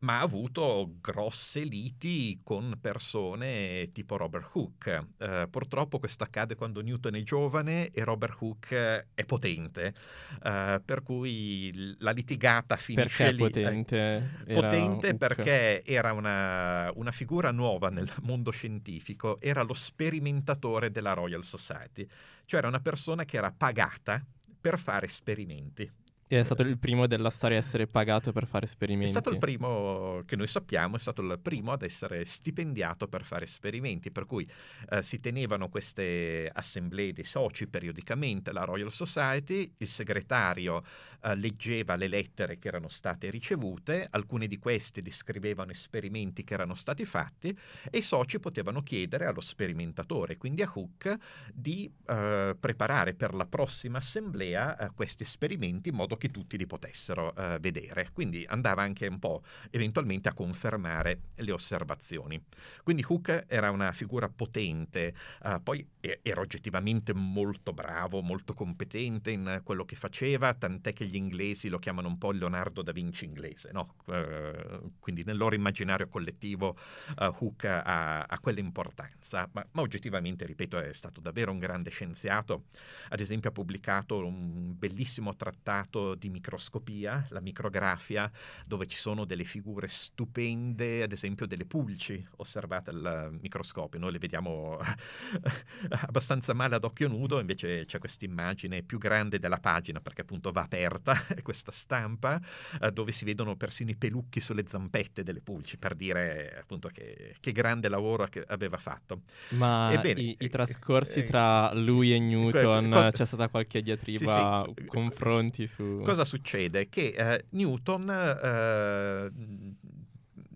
ma 0.00 0.18
ha 0.18 0.22
avuto 0.22 0.96
grosse 1.00 1.60
liti 1.60 2.40
con 2.42 2.78
persone 2.80 3.90
tipo 3.92 4.16
Robert 4.16 4.50
Hooke. 4.52 5.06
Uh, 5.16 5.48
purtroppo 5.48 5.98
questo 5.98 6.24
accade 6.24 6.54
quando 6.54 6.82
Newton 6.82 7.14
è 7.14 7.22
giovane 7.22 7.90
e 7.90 8.04
Robert 8.04 8.36
Hooke 8.40 9.08
è 9.14 9.24
potente, 9.24 9.94
uh, 10.42 10.82
per 10.84 11.02
cui 11.02 11.94
la 11.98 12.10
litigata 12.10 12.76
finisce 12.76 13.24
perché 13.24 13.32
lì. 13.32 13.38
potente? 13.38 14.44
potente 14.52 15.14
perché 15.16 15.82
era 15.84 16.12
una, 16.12 16.90
una, 16.94 17.12
figura 17.12 17.50
nuova 17.50 17.88
nel 17.88 18.10
mondo 18.22 18.50
scientifico, 18.50 19.40
era 19.40 19.62
lo 19.62 19.72
sperimentatore 19.72 20.90
della 20.90 21.14
Royal 21.14 21.44
Society, 21.44 22.06
cioè 22.44 22.58
era 22.58 22.68
una 22.68 22.80
persona 22.80 23.24
che 23.24 23.38
era 23.38 23.52
pagata 23.56 24.22
per 24.60 24.78
fare 24.78 25.06
esperimenti. 25.06 25.90
E 26.28 26.40
è 26.40 26.42
stato 26.42 26.62
il 26.62 26.76
primo 26.76 27.06
della 27.06 27.30
storia 27.30 27.56
a 27.56 27.60
essere 27.60 27.86
pagato 27.86 28.32
per 28.32 28.48
fare 28.48 28.64
esperimenti. 28.64 29.06
È 29.06 29.12
stato 29.12 29.30
il 29.30 29.38
primo 29.38 30.22
che 30.26 30.34
noi 30.34 30.48
sappiamo, 30.48 30.96
è 30.96 30.98
stato 30.98 31.22
il 31.22 31.38
primo 31.40 31.70
ad 31.70 31.82
essere 31.82 32.24
stipendiato 32.24 33.06
per 33.06 33.22
fare 33.22 33.44
esperimenti, 33.44 34.10
per 34.10 34.26
cui 34.26 34.44
eh, 34.90 35.02
si 35.02 35.20
tenevano 35.20 35.68
queste 35.68 36.50
assemblee 36.52 37.12
dei 37.12 37.22
soci 37.22 37.68
periodicamente 37.68 38.50
alla 38.50 38.64
Royal 38.64 38.90
Society, 38.90 39.72
il 39.76 39.88
segretario 39.88 40.82
eh, 41.22 41.36
leggeva 41.36 41.94
le 41.94 42.08
lettere 42.08 42.58
che 42.58 42.66
erano 42.66 42.88
state 42.88 43.30
ricevute, 43.30 44.08
alcune 44.10 44.48
di 44.48 44.58
queste 44.58 45.02
descrivevano 45.02 45.70
esperimenti 45.70 46.42
che 46.42 46.54
erano 46.54 46.74
stati 46.74 47.04
fatti 47.04 47.56
e 47.88 47.98
i 47.98 48.02
soci 48.02 48.40
potevano 48.40 48.82
chiedere 48.82 49.26
allo 49.26 49.40
sperimentatore, 49.40 50.38
quindi 50.38 50.62
a 50.62 50.72
Hook, 50.74 51.16
di 51.54 51.88
eh, 52.08 52.56
preparare 52.58 53.14
per 53.14 53.32
la 53.32 53.46
prossima 53.46 53.98
assemblea 53.98 54.76
eh, 54.76 54.90
questi 54.92 55.22
esperimenti 55.22 55.90
in 55.90 55.94
modo 55.94 56.14
modo 56.16 56.18
che 56.18 56.30
tutti 56.30 56.56
li 56.56 56.66
potessero 56.66 57.32
uh, 57.36 57.58
vedere. 57.60 58.08
Quindi 58.12 58.44
andava 58.48 58.82
anche 58.82 59.06
un 59.06 59.18
po' 59.18 59.42
eventualmente 59.70 60.28
a 60.28 60.32
confermare 60.32 61.20
le 61.36 61.52
osservazioni. 61.52 62.42
Quindi 62.82 63.04
Hook 63.06 63.44
era 63.46 63.70
una 63.70 63.92
figura 63.92 64.28
potente, 64.28 65.14
uh, 65.42 65.62
poi 65.62 65.86
era 66.22 66.40
oggettivamente 66.40 67.12
molto 67.12 67.72
bravo, 67.72 68.22
molto 68.22 68.54
competente 68.54 69.30
in 69.30 69.60
quello 69.62 69.84
che 69.84 69.96
faceva, 69.96 70.54
tant'è 70.54 70.92
che 70.92 71.04
gli 71.04 71.16
inglesi 71.16 71.68
lo 71.68 71.78
chiamano 71.78 72.08
un 72.08 72.18
po' 72.18 72.32
il 72.32 72.38
Leonardo 72.38 72.82
da 72.82 72.92
Vinci 72.92 73.24
inglese, 73.24 73.70
no? 73.72 73.94
uh, 74.06 74.92
quindi 74.98 75.24
nel 75.24 75.36
loro 75.36 75.54
immaginario 75.54 76.08
collettivo 76.08 76.76
Hook 77.16 77.64
ha, 77.64 78.22
ha 78.22 78.40
quell'importanza, 78.40 79.48
ma, 79.52 79.66
ma 79.72 79.82
oggettivamente, 79.82 80.46
ripeto, 80.46 80.78
è 80.78 80.92
stato 80.92 81.20
davvero 81.20 81.50
un 81.50 81.58
grande 81.58 81.90
scienziato. 81.90 82.64
Ad 83.08 83.20
esempio 83.20 83.50
ha 83.50 83.52
pubblicato 83.52 84.24
un 84.24 84.74
bellissimo 84.78 85.34
trattato 85.34 86.05
di 86.14 86.28
microscopia, 86.28 87.26
la 87.30 87.40
micrografia, 87.40 88.30
dove 88.66 88.86
ci 88.86 88.96
sono 88.96 89.24
delle 89.24 89.44
figure 89.44 89.88
stupende, 89.88 91.02
ad 91.02 91.12
esempio 91.12 91.46
delle 91.46 91.64
pulci 91.64 92.24
osservate 92.36 92.90
al 92.90 93.36
microscopio. 93.40 93.98
Noi 93.98 94.12
le 94.12 94.18
vediamo 94.18 94.78
abbastanza 95.90 96.54
male 96.54 96.76
ad 96.76 96.84
occhio 96.84 97.08
nudo, 97.08 97.40
invece 97.40 97.84
c'è 97.84 97.98
questa 97.98 98.24
immagine 98.24 98.82
più 98.82 98.98
grande 98.98 99.38
della 99.38 99.58
pagina, 99.58 100.00
perché 100.00 100.22
appunto 100.22 100.52
va 100.52 100.62
aperta 100.62 101.16
questa 101.42 101.72
stampa, 101.72 102.40
eh, 102.80 102.90
dove 102.92 103.12
si 103.12 103.24
vedono 103.24 103.56
persino 103.56 103.90
i 103.90 103.96
pelucchi 103.96 104.40
sulle 104.40 104.66
zampette 104.66 105.22
delle 105.22 105.40
pulci, 105.40 105.78
per 105.78 105.94
dire 105.94 106.58
appunto 106.60 106.88
che, 106.88 107.34
che 107.40 107.52
grande 107.52 107.88
lavoro 107.88 108.26
che 108.26 108.44
aveva 108.46 108.78
fatto. 108.78 109.22
Ma 109.50 109.92
Ebbene, 109.92 110.20
i, 110.20 110.36
i, 110.38 110.48
trascorsi 110.48 111.20
eh, 111.20 111.24
tra 111.24 111.72
lui 111.74 112.12
e 112.12 112.18
Newton, 112.18 112.92
eh, 113.06 113.10
c'è 113.12 113.24
stata 113.24 113.48
qualche 113.48 113.82
diatriba, 113.82 114.64
sì, 114.66 114.82
sì. 114.82 114.86
confronti 114.86 115.66
su 115.66 115.95
cosa 116.02 116.24
succede? 116.24 116.88
Che 116.88 117.14
eh, 117.16 117.44
Newton 117.50 118.10
eh, 118.10 119.30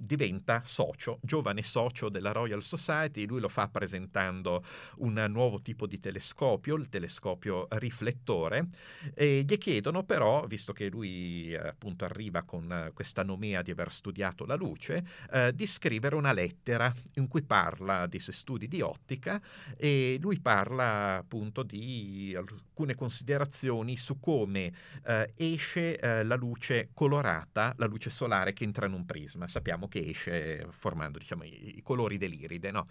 diventa 0.00 0.62
socio, 0.64 1.18
giovane 1.22 1.62
socio 1.62 2.08
della 2.08 2.32
Royal 2.32 2.62
Society, 2.62 3.26
lui 3.26 3.40
lo 3.40 3.48
fa 3.48 3.68
presentando 3.68 4.64
un 4.96 5.24
nuovo 5.28 5.60
tipo 5.60 5.86
di 5.86 6.00
telescopio, 6.00 6.74
il 6.76 6.88
telescopio 6.88 7.66
riflettore, 7.70 8.68
e 9.14 9.44
gli 9.46 9.58
chiedono 9.58 10.04
però, 10.04 10.46
visto 10.46 10.72
che 10.72 10.88
lui 10.88 11.54
appunto 11.54 12.04
arriva 12.04 12.42
con 12.42 12.90
questa 12.94 13.22
nomea 13.22 13.62
di 13.62 13.70
aver 13.70 13.92
studiato 13.92 14.46
la 14.46 14.54
luce, 14.54 15.04
eh, 15.30 15.52
di 15.54 15.66
scrivere 15.66 16.14
una 16.14 16.32
lettera 16.32 16.92
in 17.14 17.28
cui 17.28 17.42
parla 17.42 18.06
dei 18.06 18.20
suoi 18.20 18.34
studi 18.34 18.68
di 18.68 18.80
ottica 18.80 19.40
e 19.76 20.16
lui 20.20 20.40
parla 20.40 21.18
appunto 21.18 21.62
di 21.62 22.34
alcune 22.34 22.94
considerazioni 22.94 23.96
su 23.96 24.18
come 24.18 24.72
eh, 25.04 25.32
esce 25.36 25.98
eh, 25.98 26.24
la 26.24 26.36
luce 26.36 26.90
colorata, 26.94 27.74
la 27.76 27.86
luce 27.86 28.08
solare 28.10 28.52
che 28.52 28.64
entra 28.64 28.86
in 28.86 28.94
un 28.94 29.04
prisma. 29.04 29.46
Sappiamo 29.46 29.88
che 29.90 30.08
esce 30.08 30.66
formando 30.70 31.18
diciamo, 31.18 31.44
i, 31.44 31.76
i 31.76 31.82
colori 31.82 32.16
dell'iride. 32.16 32.70
No? 32.70 32.88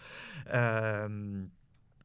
Ehm, 0.52 1.50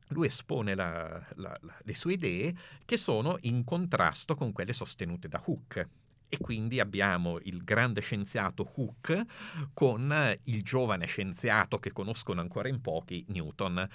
lui 0.08 0.26
espone 0.26 0.74
la, 0.74 1.22
la, 1.34 1.58
la, 1.60 1.74
le 1.82 1.94
sue 1.94 2.14
idee 2.14 2.54
che 2.86 2.96
sono 2.96 3.36
in 3.42 3.64
contrasto 3.64 4.34
con 4.34 4.52
quelle 4.52 4.72
sostenute 4.72 5.28
da 5.28 5.42
Hooke. 5.44 5.88
E 6.28 6.38
quindi 6.38 6.80
abbiamo 6.80 7.38
il 7.42 7.62
grande 7.62 8.00
scienziato 8.00 8.68
Hooke 8.74 9.24
con 9.72 10.38
il 10.44 10.62
giovane 10.62 11.06
scienziato 11.06 11.78
che 11.78 11.92
conoscono 11.92 12.40
ancora 12.40 12.68
in 12.68 12.80
pochi, 12.80 13.24
Newton. 13.28 13.88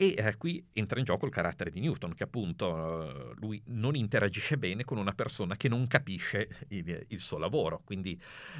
E 0.00 0.14
eh, 0.16 0.36
qui 0.36 0.64
entra 0.74 1.00
in 1.00 1.04
gioco 1.04 1.26
il 1.26 1.32
carattere 1.32 1.70
di 1.70 1.80
Newton, 1.80 2.14
che 2.14 2.22
appunto 2.22 3.32
eh, 3.32 3.34
lui 3.40 3.60
non 3.66 3.96
interagisce 3.96 4.56
bene 4.56 4.84
con 4.84 4.96
una 4.96 5.12
persona 5.12 5.56
che 5.56 5.68
non 5.68 5.88
capisce 5.88 6.66
il, 6.68 7.04
il 7.08 7.18
suo 7.18 7.36
lavoro. 7.36 7.82
Quindi, 7.84 8.16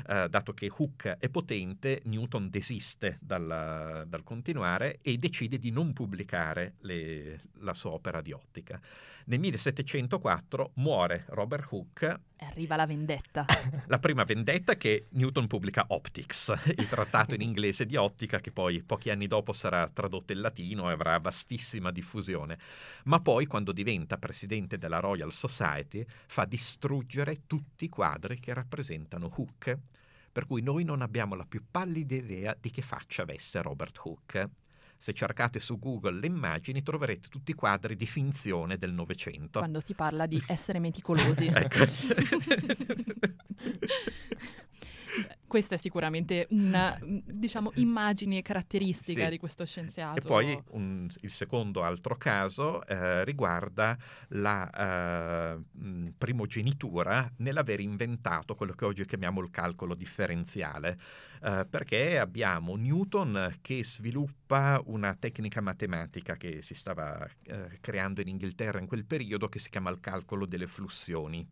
eh, 0.08 0.28
dato 0.28 0.52
che 0.52 0.68
Hooke 0.68 1.16
è 1.20 1.28
potente, 1.28 2.00
Newton 2.06 2.50
desiste 2.50 3.18
dal, 3.20 4.04
dal 4.08 4.24
continuare 4.24 4.98
e 5.00 5.16
decide 5.16 5.60
di 5.60 5.70
non 5.70 5.92
pubblicare 5.92 6.74
le, 6.80 7.38
la 7.60 7.74
sua 7.74 7.92
opera 7.92 8.20
di 8.20 8.32
ottica. 8.32 8.80
Nel 9.28 9.40
1704 9.40 10.70
muore 10.76 11.26
Robert 11.28 11.66
Hooke. 11.70 12.20
Arriva 12.38 12.76
la 12.76 12.86
vendetta. 12.86 13.44
la 13.86 13.98
prima 13.98 14.24
vendetta 14.24 14.76
che 14.76 15.08
Newton 15.10 15.46
pubblica 15.46 15.84
Optics, 15.88 16.54
il 16.74 16.88
trattato 16.88 17.34
in 17.34 17.42
inglese 17.42 17.84
di 17.84 17.96
ottica 17.96 18.40
che 18.40 18.52
poi 18.52 18.82
pochi 18.82 19.10
anni 19.10 19.26
dopo 19.26 19.52
sarà 19.52 19.86
tradotto 19.92 20.32
in 20.32 20.40
latino 20.40 20.88
e 20.88 20.94
avrà 20.94 21.18
vastissima 21.28 21.90
diffusione. 21.90 22.58
Ma 23.04 23.20
poi, 23.20 23.44
quando 23.44 23.72
diventa 23.72 24.16
presidente 24.16 24.78
della 24.78 24.98
Royal 24.98 25.32
Society, 25.32 26.04
fa 26.26 26.46
distruggere 26.46 27.46
tutti 27.46 27.84
i 27.84 27.90
quadri 27.90 28.40
che 28.40 28.54
rappresentano 28.54 29.30
Hooke. 29.36 29.78
Per 30.32 30.46
cui 30.46 30.62
noi 30.62 30.84
non 30.84 31.02
abbiamo 31.02 31.34
la 31.34 31.44
più 31.44 31.62
pallida 31.70 32.14
idea 32.14 32.56
di 32.58 32.70
che 32.70 32.80
faccia 32.80 33.22
avesse 33.22 33.60
Robert 33.60 33.98
Hooke 34.02 34.50
se 35.00 35.12
cercate 35.12 35.60
su 35.60 35.78
Google 35.78 36.18
le 36.18 36.26
immagini 36.26 36.82
troverete 36.82 37.28
tutti 37.28 37.52
i 37.52 37.54
quadri 37.54 37.94
di 37.94 38.04
finzione 38.04 38.78
del 38.78 38.92
Novecento. 38.92 39.60
Quando 39.60 39.78
si 39.78 39.94
parla 39.94 40.26
di 40.26 40.42
essere 40.48 40.80
meticolosi. 40.80 41.46
ecco. 41.46 41.84
Questa 45.46 45.76
è 45.76 45.78
sicuramente 45.78 46.46
una, 46.50 46.98
diciamo, 47.02 47.72
immagine 47.76 48.42
caratteristica 48.42 49.24
sì. 49.24 49.30
di 49.30 49.38
questo 49.38 49.64
scienziato. 49.64 50.18
E 50.18 50.20
poi 50.20 50.62
un, 50.72 51.08
il 51.22 51.30
secondo 51.30 51.82
altro 51.82 52.16
caso 52.16 52.86
eh, 52.86 53.24
riguarda 53.24 53.96
la 54.28 55.56
eh, 55.56 56.12
primogenitura 56.16 57.32
nell'aver 57.38 57.80
inventato 57.80 58.54
quello 58.54 58.74
che 58.74 58.84
oggi 58.84 59.06
chiamiamo 59.06 59.40
il 59.40 59.50
calcolo 59.50 59.94
differenziale, 59.94 60.98
eh, 61.42 61.66
perché 61.68 62.18
abbiamo 62.18 62.76
Newton 62.76 63.56
che 63.62 63.82
sviluppa 63.82 64.80
una 64.84 65.16
tecnica 65.18 65.62
matematica 65.62 66.36
che 66.36 66.60
si 66.60 66.74
stava 66.74 67.26
eh, 67.44 67.78
creando 67.80 68.20
in 68.20 68.28
Inghilterra 68.28 68.78
in 68.78 68.86
quel 68.86 69.06
periodo 69.06 69.48
che 69.48 69.58
si 69.58 69.70
chiama 69.70 69.88
il 69.90 70.00
calcolo 70.00 70.44
delle 70.44 70.66
flussioni 70.66 71.48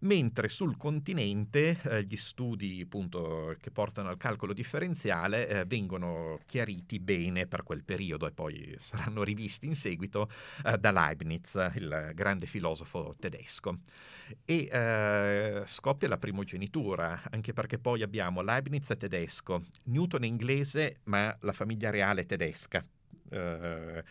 mentre 0.00 0.48
sul 0.48 0.76
continente 0.76 1.78
eh, 1.82 2.04
gli 2.04 2.16
studi 2.16 2.80
appunto, 2.82 3.56
che 3.60 3.70
portano 3.70 4.08
al 4.08 4.16
calcolo 4.16 4.52
differenziale 4.52 5.48
eh, 5.48 5.64
vengono 5.64 6.40
chiariti 6.46 6.98
bene 7.00 7.46
per 7.46 7.62
quel 7.62 7.84
periodo 7.84 8.26
e 8.26 8.32
poi 8.32 8.74
saranno 8.78 9.22
rivisti 9.22 9.66
in 9.66 9.74
seguito 9.74 10.30
eh, 10.64 10.78
da 10.78 10.92
Leibniz, 10.92 11.54
il 11.76 12.12
grande 12.14 12.46
filosofo 12.46 13.14
tedesco. 13.18 13.78
E 14.44 14.68
eh, 14.70 15.62
scoppia 15.64 16.08
la 16.08 16.18
primogenitura, 16.18 17.22
anche 17.30 17.52
perché 17.52 17.78
poi 17.78 18.02
abbiamo 18.02 18.42
Leibniz 18.42 18.92
tedesco, 18.98 19.64
Newton 19.84 20.24
inglese, 20.24 21.00
ma 21.04 21.36
la 21.40 21.52
famiglia 21.52 21.90
reale 21.90 22.26
tedesca. 22.26 22.84
Uh, 23.30 24.02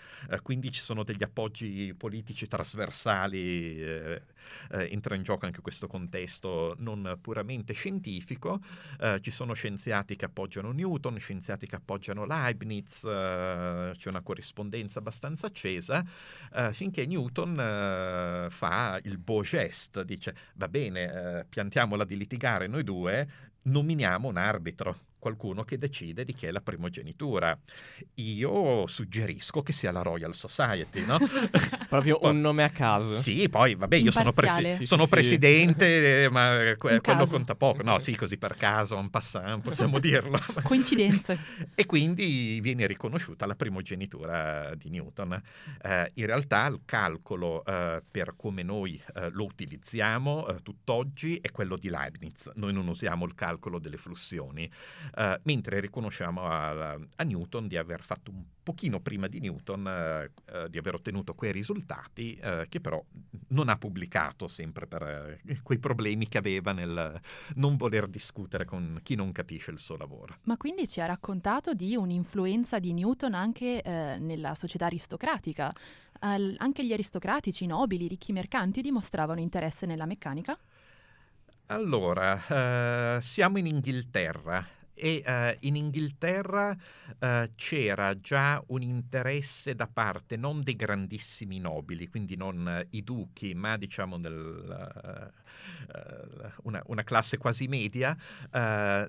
quindi 0.43 0.71
ci 0.71 0.81
sono 0.81 1.03
degli 1.03 1.23
appoggi 1.23 1.93
politici 1.97 2.47
trasversali, 2.47 3.81
uh, 3.81 4.21
entra 4.69 5.15
in 5.15 5.23
gioco 5.23 5.45
anche 5.45 5.61
questo 5.61 5.87
contesto 5.87 6.75
non 6.79 7.17
puramente 7.21 7.73
scientifico, 7.73 8.61
ci 9.21 9.31
sono 9.31 9.53
scienziati 9.53 10.15
che 10.15 10.25
appoggiano 10.25 10.71
Newton, 10.71 11.17
scienziati 11.17 11.67
che 11.67 11.75
appoggiano 11.75 12.25
Leibniz, 12.25 13.01
c'è 13.01 14.07
una 14.07 14.21
corrispondenza 14.21 14.99
abbastanza 14.99 15.47
accesa, 15.47 16.05
finché 16.71 17.05
Newton 17.05 18.47
fa 18.49 18.99
il 19.03 19.17
beau 19.17 19.41
geste, 19.41 20.05
dice 20.05 20.35
va 20.55 20.67
bene, 20.67 21.45
piantiamola 21.49 22.05
di 22.05 22.17
litigare 22.17 22.67
noi 22.67 22.83
due, 22.83 23.27
nominiamo 23.63 24.27
un 24.29 24.37
arbitro 24.37 24.99
qualcuno 25.19 25.63
che 25.63 25.77
decide 25.77 26.23
di 26.23 26.33
chi 26.33 26.45
è 26.45 26.51
la 26.51 26.61
primogenitura. 26.61 27.57
Io 28.15 28.87
suggerisco 28.87 29.61
che 29.61 29.71
sia 29.71 29.91
la 29.91 30.01
Royal 30.01 30.33
Society, 30.33 31.05
no? 31.05 31.17
Proprio 31.89 32.19
un 32.21 32.39
nome 32.39 32.63
a 32.63 32.69
caso. 32.69 33.15
Sì, 33.15 33.47
poi 33.49 33.75
vabbè, 33.75 33.95
io 33.95 34.11
sono, 34.11 34.31
presi- 34.31 34.85
sono 34.85 35.03
sì, 35.03 35.09
presidente, 35.09 36.23
sì. 36.23 36.29
ma 36.31 36.75
que- 36.77 37.01
quello 37.01 37.25
conta 37.25 37.55
poco. 37.55 37.83
No, 37.83 37.99
sì, 37.99 38.15
così 38.15 38.37
per 38.37 38.55
caso, 38.55 38.97
un 38.97 39.09
passant, 39.09 39.63
possiamo 39.63 39.99
dirlo. 39.99 40.39
Coincidenze. 40.63 41.39
e 41.75 41.85
quindi 41.85 42.59
viene 42.61 42.87
riconosciuta 42.87 43.45
la 43.45 43.55
primogenitura 43.55 44.73
di 44.75 44.89
Newton. 44.89 45.41
Eh, 45.81 46.11
in 46.15 46.25
realtà 46.25 46.65
il 46.67 46.81
calcolo 46.85 47.63
eh, 47.65 48.01
per 48.09 48.33
come 48.35 48.63
noi 48.63 49.01
eh, 49.15 49.29
lo 49.29 49.45
utilizziamo 49.45 50.47
eh, 50.47 50.61
tutt'oggi 50.61 51.39
è 51.41 51.51
quello 51.51 51.77
di 51.77 51.89
Leibniz. 51.89 52.51
Noi 52.55 52.73
non 52.73 52.87
usiamo 52.87 53.25
il 53.25 53.33
calcolo 53.33 53.79
delle 53.79 53.97
flussioni. 53.97 54.69
Uh, 55.15 55.39
mentre 55.43 55.79
riconosciamo 55.79 56.43
a, 56.43 56.91
a, 56.93 57.23
Newton 57.23 57.67
di 57.67 57.77
aver 57.77 58.01
fatto 58.01 58.31
un 58.31 58.43
pochino 58.61 58.99
prima 58.99 59.27
di 59.27 59.39
Newton, 59.39 59.85
uh, 59.85 60.57
uh, 60.57 60.67
di 60.67 60.77
aver 60.77 60.95
ottenuto 60.95 61.33
quei 61.33 61.51
risultati, 61.51 62.39
che 62.69 62.79
però 62.79 63.03
non 63.49 63.69
ha 63.69 63.77
pubblicato 63.77 64.47
sempre 64.47 64.87
per 64.87 65.39
quei 65.63 65.79
problemi 65.79 66.27
che 66.27 66.37
aveva 66.37 66.71
nel 66.71 67.19
non 67.55 67.75
voler 67.75 68.07
discutere 68.07 68.65
con 68.65 68.99
chi 69.03 69.15
non 69.15 69.31
capisce 69.31 69.71
il 69.71 69.79
suo 69.79 69.97
lavoro. 69.97 70.37
Ma 70.43 70.57
quindi 70.57 70.87
ci 70.87 70.99
ha 71.01 71.05
raccontato 71.05 71.73
di 71.73 71.95
un'influenza 71.95 72.79
di 72.79 72.93
Newton 72.93 73.33
anche 73.33 73.81
nella 74.19 74.55
società 74.55 74.85
aristocratica. 74.85 75.73
anche 76.19 76.85
gli 76.85 76.93
aristocratici, 76.93 77.63
i 77.63 77.67
nobili, 77.67 78.05
i 78.05 78.09
ricchi 78.09 78.31
mercanti 78.31 78.81
dimostravano 78.81 79.39
interesse 79.39 79.85
nella 79.85 80.05
meccanica? 80.05 80.57
Allora, 81.67 83.19
siamo 83.21 83.57
in 83.57 83.65
Inghilterra 83.67 84.76
e 84.97 85.23
uh, 85.25 85.55
in 85.65 85.75
Inghilterra 85.75 86.75
uh, 87.19 87.27
c'era 87.55 88.19
già 88.19 88.61
un 88.67 88.81
interesse 88.81 89.75
da 89.75 89.87
parte 89.87 90.35
non 90.35 90.63
dei 90.63 90.75
grandissimi 90.75 91.59
nobili, 91.59 92.07
quindi 92.07 92.35
non 92.35 92.81
uh, 92.83 92.87
i 92.95 93.03
duchi, 93.03 93.53
ma 93.53 93.77
diciamo 93.77 94.17
del, 94.17 95.31
una, 96.63 96.81
una, 96.87 97.03
classe 97.03 97.37
quasi 97.37 97.67
media 97.67 98.17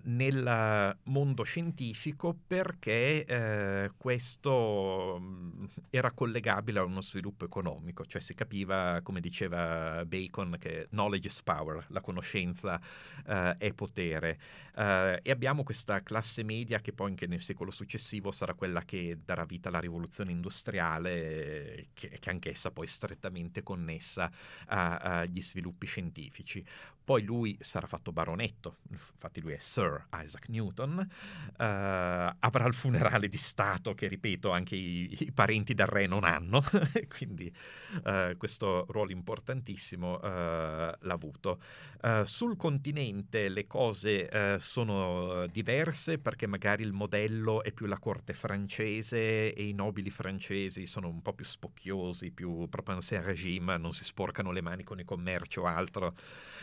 nel 0.03 0.97
mondo 1.05 1.43
scientifico 1.43 2.37
perché 2.47 3.91
questo 3.97 5.19
mm, 5.21 5.65
era 5.91 6.13
collegabile 6.13 6.81
a 6.81 6.85
uno 6.85 7.01
sviluppo 7.01 7.45
economico, 7.45 8.05
cioè 8.05 8.21
si 8.21 8.35
capiva, 8.35 9.01
come 9.03 9.21
diceva 9.21 10.05
Bacon, 10.05 10.57
che 10.59 10.89
knowledge 10.91 11.29
is 11.29 11.43
power, 11.43 11.85
la 11.89 12.01
conoscenza 12.01 12.81
è 13.25 13.73
potere. 13.75 14.39
E 14.75 15.31
abbiamo 15.31 15.65
questo 15.65 15.78
questa 15.79 16.03
classe 16.03 16.43
media 16.43 16.81
che 16.81 16.93
poi 16.93 17.11
anche 17.11 17.29
nel 17.29 17.39
secolo 17.39 17.71
successivo 17.71 18.33
sarà 18.33 18.55
quella 18.55 18.83
che 18.83 19.19
darà 19.25 19.45
vita 19.45 19.69
alla 19.69 19.79
rivoluzione 19.79 20.33
industriale, 20.33 21.91
che, 21.95 22.19
che 22.19 22.31
anch'essa 22.31 22.73
poi 22.73 22.89
strettamente 22.89 23.63
connessa 23.63 24.29
agli 24.67 25.41
sviluppi 25.41 25.87
scientifici. 25.87 26.65
Poi 27.09 27.23
lui 27.23 27.57
sarà 27.61 27.87
fatto 27.87 28.13
baronetto, 28.13 28.81
infatti 28.91 29.41
lui 29.41 29.53
è 29.53 29.59
Sir 29.59 30.09
Isaac 30.13 30.49
Newton, 30.49 30.99
uh, 30.99 31.55
avrà 31.57 32.67
il 32.67 32.75
funerale 32.75 33.29
di 33.29 33.39
Stato 33.39 33.95
che, 33.95 34.09
ripeto, 34.09 34.51
anche 34.51 34.77
i, 34.77 35.17
i 35.21 35.33
parenti 35.33 35.73
del 35.73 35.87
re 35.87 36.07
non 36.07 36.25
hanno, 36.25 36.63
quindi 37.09 37.51
uh, 38.05 38.37
questo 38.37 38.85
ruolo 38.91 39.13
importantissimo 39.13 40.17
uh, 40.17 40.21
l'ha 40.21 41.15
avuto. 41.15 41.63
sul 42.25 42.57
continente 42.57 43.49
le 43.49 43.67
cose 43.67 44.59
sono 44.61 45.47
diverse 45.47 45.68
perché 46.19 46.47
magari 46.47 46.83
il 46.83 46.93
modello 46.93 47.63
è 47.63 47.73
più 47.73 47.85
la 47.85 47.99
corte 47.99 48.33
francese 48.33 49.53
e 49.53 49.69
i 49.69 49.75
nobili 49.75 50.09
francesi 50.09 50.87
sono 50.87 51.09
un 51.09 51.21
po' 51.21 51.35
più 51.35 51.45
spocchiosi, 51.45 52.31
più 52.31 52.67
propensé 52.71 53.19
al 53.19 53.25
regime, 53.25 53.77
non 53.77 53.93
si 53.93 54.03
sporcano 54.03 54.51
le 54.51 54.63
mani 54.63 54.83
con 54.83 54.99
il 54.99 55.05
commercio 55.05 55.61
o 55.61 55.67
altro, 55.67 56.15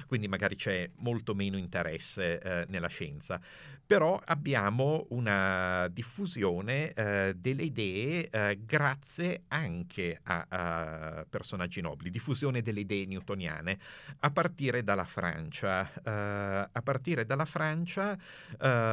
quindi 0.08 0.28
magari 0.28 0.56
c'è 0.56 0.90
molto 0.96 1.36
meno 1.36 1.56
interesse 1.56 2.40
eh, 2.40 2.66
nella 2.70 2.88
scienza. 2.88 3.40
Però 3.86 4.20
abbiamo 4.26 5.06
una 5.10 5.88
diffusione 5.90 6.92
eh, 6.94 7.36
delle 7.38 7.62
idee 7.62 8.28
eh, 8.32 8.60
grazie 8.66 9.44
anche 9.50 10.20
a, 10.24 10.46
a, 10.50 11.26
personaggi 11.30 11.82
nobili, 11.82 12.10
diffusione 12.10 12.64
delle 12.64 12.80
idee 12.80 13.06
newtoniane, 13.06 13.78
a 14.22 14.32
partire 14.32 14.84
dalla 14.84 15.06
Francia. 15.06 15.88
Eh, 16.04 16.70
a 16.72 16.82
partire 16.82 17.28
dalla 17.28 17.46
Francia, 17.46 18.18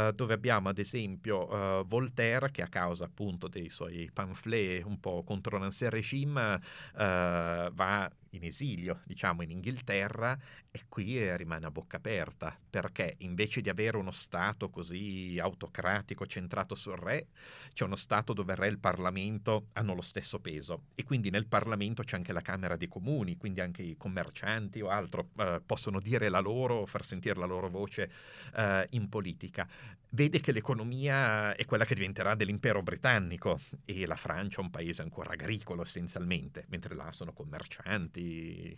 eh, 0.09 0.13
dove 0.15 0.35
abbiamo 0.35 0.69
ad 0.69 0.79
esempio 0.79 1.81
eh, 1.81 1.85
Voltaire, 1.87 2.51
che 2.51 2.63
a 2.63 2.69
causa 2.69 3.05
appunto 3.05 3.49
dei 3.49 3.69
suoi 3.69 4.11
pamphlet 4.13 4.85
un 4.85 5.01
po' 5.01 5.23
contro 5.23 5.59
l'ancien 5.59 5.91
regime, 5.91 6.61
va 6.95 8.11
in 8.33 8.45
esilio, 8.45 9.01
diciamo 9.05 9.43
in 9.43 9.51
Inghilterra, 9.51 10.39
e 10.71 10.83
qui 10.89 11.19
eh, 11.19 11.37
rimane 11.37 11.67
a 11.67 11.71
bocca 11.71 11.99
aperta, 11.99 12.57
perché 12.71 13.17
invece 13.19 13.61
di 13.61 13.69
avere 13.69 13.97
uno 13.97 14.11
Stato 14.11 14.71
così 14.71 15.39
autocratico, 15.41 16.27
centrato 16.27 16.75
sul 16.75 16.97
re, 16.97 17.29
c'è 17.73 17.85
uno 17.85 17.97
Stato 17.97 18.33
dove 18.33 18.53
il 18.53 18.59
re 18.59 18.67
e 18.67 18.71
il 18.71 18.79
Parlamento 18.79 19.67
hanno 19.73 19.95
lo 19.95 20.01
stesso 20.01 20.41
peso 20.41 20.85
e 20.95 21.05
quindi 21.05 21.31
nel 21.31 21.47
Parlamento 21.47 22.03
c'è 22.03 22.17
anche 22.17 22.33
la 22.33 22.41
Camera 22.41 22.77
dei 22.77 22.89
Comuni, 22.89 23.37
quindi 23.37 23.61
anche 23.61 23.83
i 23.83 23.97
commercianti 23.97 24.81
o 24.81 24.89
altro 24.89 25.31
eh, 25.39 25.61
possono 25.65 26.01
dire 26.01 26.29
la 26.29 26.41
loro, 26.41 26.87
far 26.87 27.05
sentire 27.05 27.39
la 27.39 27.47
loro 27.47 27.69
voce 27.69 28.11
eh, 28.55 28.87
in 28.91 29.09
politica. 29.09 29.69
Vede 30.15 30.41
che 30.41 30.53
l'economia 30.53 31.57
è 31.57 31.65
quella 31.65 31.87
che 31.87 31.95
diventerà 31.95 32.35
dell'impero 32.35 32.83
britannico 32.83 33.59
e 33.87 34.05
la 34.05 34.17
Francia 34.17 34.61
è 34.61 34.63
un 34.63 34.71
paese 34.71 35.01
ancora 35.01 35.31
agricolo 35.31 35.83
essenzialmente, 35.83 36.67
mentre 36.69 36.95
là 36.95 37.11
sono 37.13 37.33
commercianti, 37.33 38.22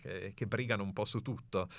che, 0.01 0.31
che 0.33 0.47
brigano 0.47 0.83
un 0.83 0.93
po' 0.93 1.05
su 1.05 1.21
tutto. 1.21 1.69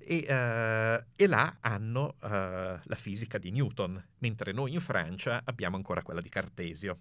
E, 0.00 0.24
uh, 0.28 1.04
e 1.14 1.26
là 1.26 1.58
hanno 1.60 2.16
uh, 2.20 2.28
la 2.28 2.96
fisica 2.96 3.38
di 3.38 3.50
Newton, 3.50 4.02
mentre 4.18 4.52
noi 4.52 4.72
in 4.72 4.80
Francia 4.80 5.42
abbiamo 5.44 5.76
ancora 5.76 6.02
quella 6.02 6.20
di 6.20 6.28
Cartesio. 6.28 6.98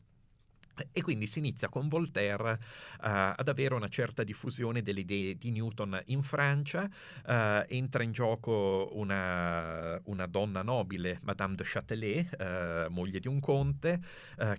E 0.92 1.02
quindi 1.02 1.28
si 1.28 1.40
inizia 1.40 1.70
con 1.70 1.88
Voltaire 1.88 2.52
uh, 2.52 2.58
ad 3.00 3.48
avere 3.48 3.76
una 3.76 3.88
certa 3.88 4.24
diffusione 4.24 4.82
delle 4.82 5.02
idee 5.02 5.36
di 5.36 5.52
Newton 5.52 6.02
in 6.06 6.22
Francia, 6.22 6.84
uh, 6.84 7.66
entra 7.68 8.04
in 8.04 8.12
gioco 8.12 8.90
una, 8.94 10.00
una, 10.06 10.26
donna 10.26 10.64
nobile, 10.64 11.20
Madame 11.24 11.56
de 11.56 11.64
Châtelet, 11.64 12.36
uh, 12.40 12.92
moglie 12.92 13.20
di 13.20 13.28
un 13.28 13.40
conte, 13.40 14.00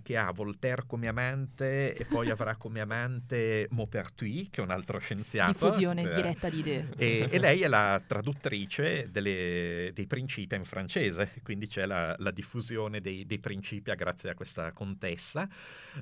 che 0.01 0.17
ha 0.17 0.31
Voltaire 0.31 0.83
come 0.85 1.07
amante 1.07 1.93
e 1.93 2.05
poi 2.05 2.29
avrà 2.29 2.55
come 2.57 2.79
amante 2.79 3.67
Maupertuis, 3.71 4.49
che 4.49 4.61
è 4.61 4.63
un 4.63 4.71
altro 4.71 4.97
scienziato. 4.99 5.51
Diffusione 5.51 6.07
diretta 6.13 6.49
di 6.49 6.59
idee. 6.59 6.89
E, 6.97 7.27
e, 7.31 7.39
lei 7.39 7.61
è 7.61 7.67
la 7.67 8.01
traduttrice 8.05 9.09
delle, 9.11 9.91
dei 9.93 10.07
principi 10.07 10.55
in 10.55 10.63
francese, 10.63 11.31
quindi 11.43 11.67
c'è 11.67 11.85
la, 11.85 12.15
la 12.17 12.31
diffusione 12.31 12.99
dei, 12.99 13.25
dei 13.25 13.39
principi 13.39 13.91
grazie 13.95 14.29
a 14.29 14.35
questa 14.35 14.71
contessa. 14.71 15.47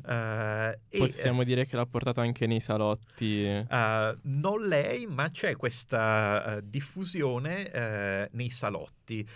Uh, 0.07 0.97
Possiamo 0.97 1.41
e, 1.41 1.45
dire 1.45 1.65
che 1.65 1.75
l'ha 1.75 1.85
portato 1.87 2.21
anche 2.21 2.45
nei 2.45 2.59
salotti. 2.59 3.43
Uh, 3.43 4.17
non 4.21 4.67
lei, 4.67 5.07
ma 5.07 5.31
c'è 5.31 5.55
questa 5.55 6.57
uh, 6.57 6.61
diffusione 6.63 8.29
nei 8.31 8.49
salotti. 8.49 9.27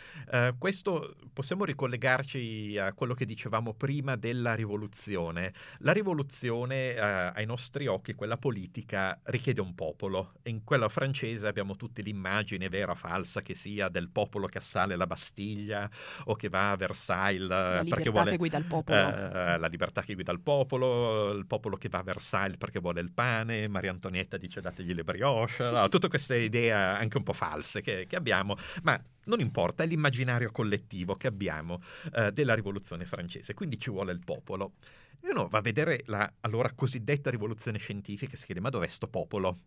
questo 0.58 1.16
possiamo 1.34 1.66
ricollegarci 1.66 2.78
a 2.78 2.94
quello 2.94 3.14
che 3.14 3.26
dicevamo 3.26 3.74
prima 3.74 4.16
della 4.16 4.54
rivoluzione. 4.54 5.54
La 5.80 5.92
rivoluzione, 5.92 6.98
ai 6.98 7.46
nostri 7.46 7.88
occhi, 7.88 8.14
quella 8.14 8.38
politica, 8.38 9.20
richiede 9.24 9.62
un 9.62 9.74
popolo. 9.74 10.34
In 10.44 10.64
quella 10.64 10.90
francese 10.90 11.48
abbiamo 11.48 11.76
tutti 11.76 12.04
l'immagine, 12.04 12.70
vera 12.70 12.92
o 12.92 12.96
falsa, 12.96 13.42
che 13.42 13.56
sia 13.56 13.90
del 13.90 14.10
popolo 14.10 14.48
che 14.48 14.60
assale 14.60 14.96
la 14.96 15.08
Bastiglia 15.08 15.90
o 16.26 16.36
che 16.36 16.50
va 16.50 16.72
a 16.72 16.76
Versailles. 16.76 17.48
La 17.48 17.82
libertà 17.82 18.12
vuole, 18.12 18.32
che 18.32 18.38
guida 18.38 18.58
il 18.58 18.66
popolo. 18.66 18.98
la 18.98 19.68
libertà 19.68 20.02
che 20.02 20.14
guida 20.14 20.32
il 20.32 20.42
popolo 20.42 20.59
popolo, 20.66 21.32
il 21.32 21.46
popolo 21.46 21.78
che 21.78 21.88
va 21.90 22.00
a 22.00 22.04
Versailles 22.04 22.58
perché 22.58 22.80
vuole 22.80 23.02
il 23.02 23.12
pane, 23.12 23.68
Maria 23.68 23.92
Antonietta 23.92 24.38
dice 24.38 24.60
dategli 24.60 24.94
le 24.94 25.04
brioche, 25.04 25.70
no, 25.70 25.88
tutte 25.90 26.10
queste 26.10 26.38
idee 26.38 26.72
anche 26.72 27.18
un 27.18 27.24
po' 27.24 27.34
false 27.34 27.82
che, 27.82 28.06
che 28.08 28.16
abbiamo, 28.16 28.58
ma 28.84 29.02
non 29.26 29.40
importa, 29.40 29.84
è 29.84 29.88
l'immaginario 29.88 30.52
collettivo 30.52 31.16
che 31.16 31.28
abbiamo 31.28 31.82
eh, 32.14 32.32
della 32.32 32.56
rivoluzione 32.56 33.06
francese, 33.06 33.54
quindi 33.54 33.80
ci 33.80 33.90
vuole 33.90 34.12
il 34.12 34.20
popolo. 34.24 34.74
E 35.22 35.30
uno 35.32 35.48
va 35.48 35.58
a 35.58 35.62
vedere 35.62 36.04
la 36.06 36.32
allora 36.42 36.72
cosiddetta 36.72 37.30
rivoluzione 37.30 37.78
scientifica 37.78 38.34
e 38.34 38.38
si 38.38 38.46
chiede 38.46 38.62
ma 38.62 38.70
dov'è 38.70 38.88
sto 38.88 39.08
popolo? 39.08 39.60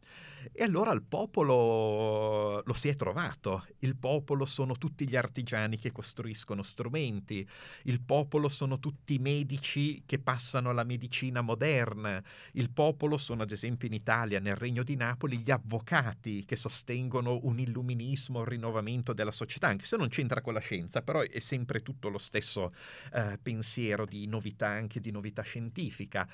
E 0.51 0.65
allora 0.65 0.91
il 0.93 1.03
popolo 1.03 2.63
lo 2.65 2.73
si 2.73 2.89
è 2.89 2.97
trovato. 2.97 3.67
Il 3.81 3.97
popolo 3.97 4.45
sono 4.45 4.77
tutti 4.77 5.07
gli 5.07 5.15
artigiani 5.15 5.79
che 5.79 5.93
costruiscono 5.93 6.63
strumenti, 6.63 7.47
il 7.85 8.01
popolo 8.01 8.49
sono 8.49 8.79
tutti 8.79 9.15
i 9.15 9.19
medici 9.19 10.03
che 10.05 10.19
passano 10.19 10.71
alla 10.71 10.85
medicina 10.85 11.43
moderna, 11.43 12.23
il 12.53 12.71
popolo 12.71 13.17
sono 13.17 13.43
ad 13.43 13.51
esempio 13.51 13.87
in 13.87 13.95
Italia, 13.95 14.41
nel 14.41 14.57
Regno 14.57 14.83
di 14.83 14.97
Napoli, 14.97 15.39
gli 15.39 15.51
avvocati 15.51 16.45
che 16.45 16.57
sostengono 16.57 17.39
un 17.43 17.59
illuminismo, 17.59 18.41
un 18.41 18.45
rinnovamento 18.45 19.13
della 19.13 19.31
società, 19.31 19.69
anche 19.69 19.85
se 19.85 19.97
non 19.97 20.09
c'entra 20.09 20.41
con 20.41 20.55
la 20.55 20.61
scienza, 20.61 21.03
però 21.03 21.21
è 21.21 21.41
sempre 21.41 21.83
tutto 21.83 22.09
lo 22.09 22.19
stesso 22.19 22.73
eh, 23.13 23.39
pensiero 23.41 24.07
di 24.07 24.27
novità, 24.27 24.69
anche 24.69 25.01
di 25.01 25.11
novità 25.11 25.42
scientifica. 25.43 26.29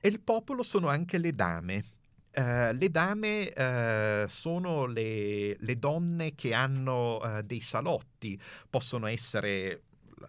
E 0.00 0.08
il 0.08 0.20
popolo 0.20 0.62
sono 0.62 0.88
anche 0.88 1.18
le 1.18 1.34
dame. 1.34 1.84
Uh, 2.36 2.72
le 2.72 2.90
dame 2.90 3.52
uh, 3.54 4.26
sono 4.26 4.86
le, 4.86 5.56
le, 5.56 5.78
donne 5.78 6.34
che 6.34 6.52
hanno 6.52 7.18
uh, 7.18 7.42
dei 7.42 7.60
salotti, 7.60 8.36
possono 8.68 9.06
essere 9.06 9.82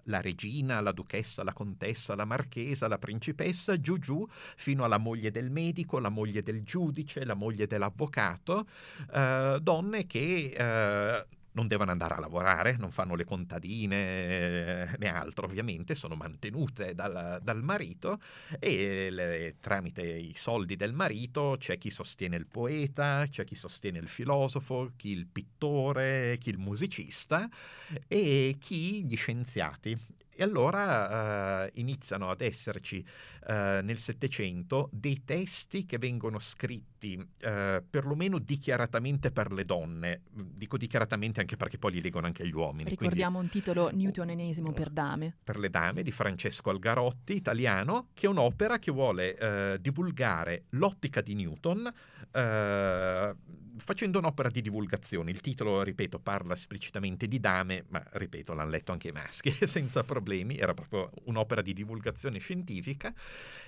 la 0.03 0.21
regina, 0.21 0.81
la 0.81 0.91
duchessa, 0.91 1.43
la 1.43 1.53
contessa, 1.53 2.13
la 2.13 2.25
marchesa, 2.25 2.87
la 2.87 2.99
principessa, 2.99 3.79
giù 3.79 3.97
giù 3.97 4.23
fino 4.55 4.83
alla 4.83 4.97
moglie 4.99 5.31
del 5.31 5.49
medico, 5.49 5.97
la 5.97 6.09
moglie 6.09 6.43
del 6.43 6.61
giudice, 6.61 7.25
la 7.25 7.33
moglie 7.33 7.65
dell'avvocato, 7.65 8.67
donne 9.61 10.05
che 10.05 11.25
non 11.55 11.67
devono 11.67 11.91
andare 11.91 12.15
a 12.15 12.19
lavorare, 12.19 12.75
non 12.77 12.91
fanno 12.91 13.15
le 13.15 13.25
contadine 13.25 14.95
né 14.97 15.07
altro, 15.07 15.45
ovviamente 15.45 15.95
sono 15.95 16.15
mantenute 16.15 16.93
dal, 16.93 17.39
dal 17.41 17.63
marito 17.63 18.19
e 18.59 19.09
le, 19.09 19.55
tramite 19.59 20.01
i 20.01 20.33
soldi 20.35 20.75
del 20.75 20.93
marito 20.93 21.55
c'è 21.57 21.77
chi 21.77 21.89
sostiene 21.89 22.35
il 22.35 22.45
poeta, 22.45 23.25
c'è 23.29 23.43
chi 23.43 23.55
sostiene 23.55 23.99
il 23.99 24.07
filosofo, 24.07 24.91
chi 24.95 25.09
il 25.09 25.27
pittore, 25.27 26.37
chi 26.39 26.49
il 26.49 26.57
musicista 26.57 27.49
e 28.07 28.55
chi 28.59 29.03
gli 29.05 29.15
scienziati. 29.15 29.97
E 30.37 30.43
allora 30.43 31.63
uh, 31.63 31.69
iniziano 31.75 32.29
ad 32.29 32.41
esserci 32.41 32.97
uh, 32.97 33.53
nel 33.81 33.97
Settecento 33.97 34.89
dei 34.91 35.23
testi 35.23 35.85
che 35.85 35.97
vengono 35.97 36.39
scritti 36.39 37.17
uh, 37.17 37.81
perlomeno 37.89 38.37
dichiaratamente 38.39 39.31
per 39.31 39.53
le 39.53 39.63
donne. 39.63 40.23
Dico 40.29 40.77
dichiaratamente 40.77 41.39
anche 41.39 41.55
perché 41.55 41.77
poi 41.77 41.93
li 41.93 42.01
leggono 42.01 42.25
anche 42.25 42.45
gli 42.45 42.51
uomini. 42.51 42.89
Ricordiamo 42.89 43.37
quindi, 43.37 43.55
un 43.55 43.63
titolo 43.63 43.89
newtonenesimo 43.93 44.73
per 44.73 44.89
dame. 44.89 45.37
Per 45.41 45.57
le 45.57 45.69
dame 45.69 46.03
di 46.03 46.11
Francesco 46.11 46.69
Algarotti, 46.69 47.33
italiano, 47.33 48.09
che 48.13 48.25
è 48.25 48.29
un'opera 48.29 48.77
che 48.77 48.91
vuole 48.91 49.79
divulgare 49.79 50.65
l'ottica 50.71 51.21
di 51.21 51.33
Newton 51.35 51.93
facendo 53.77 54.19
un'opera 54.19 54.49
di 54.49 54.61
divulgazione. 54.61 55.31
Il 55.31 55.41
titolo, 55.41 55.81
ripeto, 55.83 56.19
parla 56.19 56.53
esplicitamente 56.53 57.27
di 57.27 57.39
dame, 57.39 57.85
ma 57.89 58.03
ripeto, 58.11 58.53
l'hanno 58.53 58.69
letto 58.69 58.91
anche 58.91 59.09
i 59.09 59.11
maschi 59.11 59.51
senza 59.67 60.03
problemi. 60.03 60.57
Era 60.57 60.73
proprio 60.73 61.09
un'opera 61.25 61.61
di 61.61 61.73
divulgazione 61.73 62.39
scientifica 62.39 63.13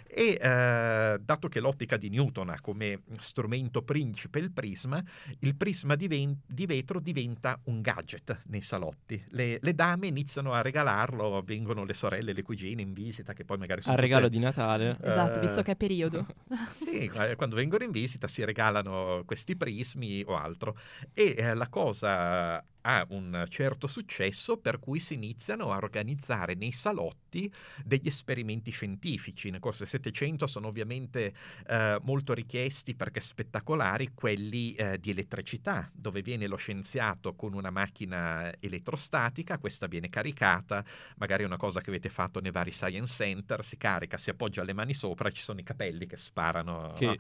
e 0.09 0.39
eh, 0.41 1.19
dato 1.19 1.47
che 1.49 1.59
l'ottica 1.59 1.97
di 1.97 2.09
Newton 2.09 2.49
ha 2.49 2.61
come 2.61 3.01
strumento 3.19 3.81
principe 3.81 4.39
il 4.39 4.51
prisma, 4.51 5.03
il 5.39 5.55
prisma 5.55 5.95
di, 5.95 6.07
ven- 6.07 6.39
di 6.45 6.65
vetro 6.65 6.99
diventa 6.99 7.59
un 7.65 7.81
gadget 7.81 8.43
nei 8.45 8.61
salotti. 8.61 9.21
Le, 9.29 9.59
le, 9.61 9.73
dame 9.73 10.07
iniziano 10.07 10.53
a 10.53 10.61
regalarlo, 10.61 11.41
vengono 11.45 11.83
le 11.83 11.93
sorelle, 11.93 12.33
le 12.33 12.41
cugine 12.41 12.81
in 12.81 12.93
visita 12.93 13.33
che 13.33 13.43
poi 13.43 13.57
magari 13.57 13.81
sono... 13.81 13.95
Al 13.95 14.01
regalo 14.01 14.29
di 14.29 14.39
Natale. 14.39 14.97
Eh, 15.01 15.09
esatto, 15.09 15.39
visto 15.39 15.61
che 15.61 15.71
è 15.71 15.75
periodo. 15.75 16.25
sì, 16.87 17.09
quando 17.35 17.55
vengono 17.57 17.83
in 17.83 17.91
visita 17.91 18.29
si 18.29 18.45
regalano 18.45 19.23
questi 19.25 19.57
prismi 19.57 20.23
o 20.25 20.37
altro. 20.37 20.77
E 21.13 21.35
eh, 21.37 21.53
la 21.53 21.67
cosa 21.67 22.63
ha 22.87 23.05
un 23.09 23.45
certo 23.49 23.85
successo 23.85 24.57
per 24.57 24.79
cui 24.79 24.99
si 24.99 25.13
iniziano 25.15 25.73
a 25.73 25.75
organizzare 25.75 26.55
nei 26.55 26.71
salotti 26.71 27.53
degli 27.83 28.07
esperimenti 28.07 28.71
scientifici. 28.71 29.49
Nel 29.49 29.59
corso 29.59 29.79
del 29.79 29.89
Settecento 29.89 30.47
sono 30.47 30.67
ovviamente 30.67 31.33
eh, 31.67 31.99
molto 32.03 32.33
richiesti 32.33 32.95
perché 32.95 33.19
spettacolari 33.19 34.11
quelli 34.13 34.73
eh, 34.73 34.99
di 34.99 35.09
elettricità, 35.09 35.91
dove 35.93 36.21
viene 36.21 36.47
lo 36.47 36.55
scienziato 36.55 37.35
con 37.35 37.53
una 37.53 37.71
macchina 37.71 38.53
elettrostatica, 38.57 39.57
questa 39.57 39.87
viene 39.87 40.07
caricata, 40.07 40.83
magari 41.17 41.43
una 41.43 41.57
cosa 41.57 41.81
che 41.81 41.89
avete 41.89 42.07
fatto 42.07 42.39
nei 42.39 42.51
vari 42.51 42.71
science 42.71 43.13
center, 43.13 43.65
si 43.65 43.75
carica, 43.75 44.17
si 44.17 44.29
appoggia 44.29 44.63
le 44.63 44.73
mani 44.73 44.93
sopra 44.93 45.27
e 45.27 45.33
ci 45.33 45.41
sono 45.41 45.59
i 45.59 45.63
capelli 45.63 46.05
che 46.05 46.15
sparano 46.15 46.93
che, 46.95 47.05
no? 47.05 47.13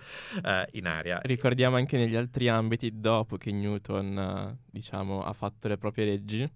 uh, 0.49 0.65
in 0.71 0.87
aria. 0.87 1.19
Ricordiamo 1.23 1.75
anche 1.75 1.97
negli 1.97 2.15
altri 2.15 2.47
ambiti, 2.47 3.01
dopo 3.01 3.35
che 3.35 3.51
Newton 3.51 4.57
diciamo, 4.77 5.23
ha 5.23 5.33
fatto 5.33 5.56
fatto 5.57 5.67
le 5.67 5.77
proprie 5.77 6.05
leggi, 6.05 6.49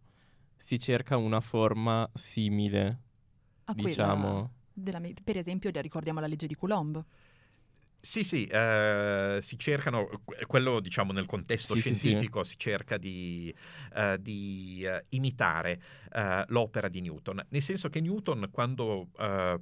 si 0.56 0.80
cerca 0.80 1.18
una 1.18 1.42
forma 1.42 2.08
simile, 2.14 3.00
a 3.66 3.74
diciamo. 3.74 4.52
Della, 4.72 5.02
per 5.24 5.38
esempio, 5.38 5.72
ricordiamo 5.74 6.20
la 6.20 6.28
legge 6.28 6.48
di 6.48 6.56
Coulomb. 6.56 7.04
Sì, 8.04 8.24
sì, 8.24 8.46
eh, 8.46 9.38
si 9.44 9.60
cercano, 9.60 10.24
quello 10.48 10.80
diciamo 10.80 11.14
nel 11.14 11.28
contesto 11.28 11.76
sì, 11.76 11.82
scientifico, 11.82 12.42
sì, 12.42 12.50
sì. 12.50 12.56
si 12.56 12.60
cerca 12.60 12.98
di, 12.98 13.56
uh, 13.96 14.18
di 14.18 14.84
uh, 14.84 15.06
imitare 15.10 15.80
uh, 16.12 16.42
l'opera 16.48 16.90
di 16.90 17.00
Newton, 17.02 17.46
nel 17.50 17.62
senso 17.62 17.90
che 17.90 18.02
Newton 18.02 18.50
quando 18.52 19.10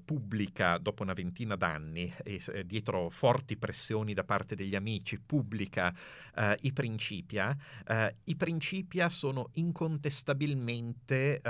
pubblica, 0.06 0.78
dopo 0.78 1.04
una 1.04 1.12
ventina 1.12 1.58
d'anni, 1.58 2.14
e, 2.24 2.42
dietro 2.66 3.10
forti 3.10 3.58
pressioni 3.58 4.14
da 4.14 4.24
parte 4.24 4.56
degli 4.56 4.76
amici, 4.76 5.20
pubblica 5.20 5.94
i 6.62 6.72
Principia, 6.72 7.56
i 8.24 8.36
Principia 8.36 9.10
sono 9.10 9.50
incontestabilmente 9.54 11.42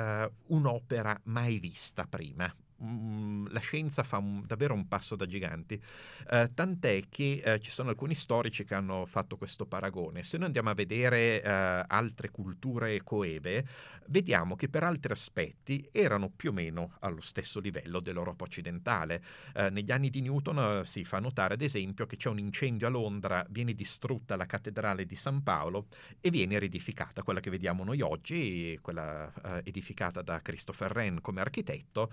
un'opera 0.47 1.19
mai 1.25 1.59
vista 1.59 2.05
prima, 2.05 2.51
La 2.81 3.59
scienza 3.59 4.03
fa 4.03 4.17
un, 4.17 4.43
davvero 4.45 4.73
un 4.73 4.87
passo 4.87 5.15
da 5.15 5.25
giganti, 5.25 5.81
eh, 6.29 6.51
tant'è 6.53 7.03
che 7.09 7.41
eh, 7.43 7.59
ci 7.59 7.71
sono 7.71 7.89
alcuni 7.89 8.15
storici 8.15 8.63
che 8.63 8.75
hanno 8.75 9.05
fatto 9.05 9.35
questo 9.35 9.65
paragone. 9.65 10.23
Se 10.23 10.37
noi 10.37 10.47
andiamo 10.47 10.69
a 10.69 10.73
vedere 10.73 11.41
eh, 11.41 11.83
altre 11.87 12.29
culture 12.29 13.01
coeve, 13.03 13.65
vediamo 14.07 14.55
che 14.55 14.69
per 14.69 14.83
altri 14.83 15.11
aspetti 15.11 15.87
erano 15.91 16.29
più 16.29 16.51
o 16.51 16.53
meno 16.53 16.95
allo 16.99 17.21
stesso 17.21 17.59
livello 17.59 17.99
dell'Europa 17.99 18.43
occidentale. 18.45 19.23
Eh, 19.53 19.69
negli 19.69 19.91
anni 19.91 20.09
di 20.09 20.21
Newton 20.21 20.79
eh, 20.79 20.85
si 20.85 21.03
fa 21.03 21.19
notare, 21.19 21.55
ad 21.55 21.61
esempio, 21.61 22.05
che 22.05 22.15
c'è 22.15 22.29
un 22.29 22.39
incendio 22.39 22.87
a 22.87 22.89
Londra, 22.89 23.45
viene 23.49 23.73
distrutta 23.73 24.35
la 24.35 24.45
cattedrale 24.45 25.05
di 25.05 25.15
San 25.15 25.43
Paolo 25.43 25.87
e 26.21 26.29
viene 26.29 26.57
riedificata, 26.59 27.23
quella 27.23 27.39
che 27.39 27.49
vediamo 27.49 27.83
noi 27.83 28.01
oggi, 28.01 28.77
quella 28.81 29.31
eh, 29.43 29.61
edificata 29.65 30.21
da 30.21 30.41
Christopher 30.41 30.91
Wren 30.91 31.21
come 31.21 31.41
architetto 31.41 32.11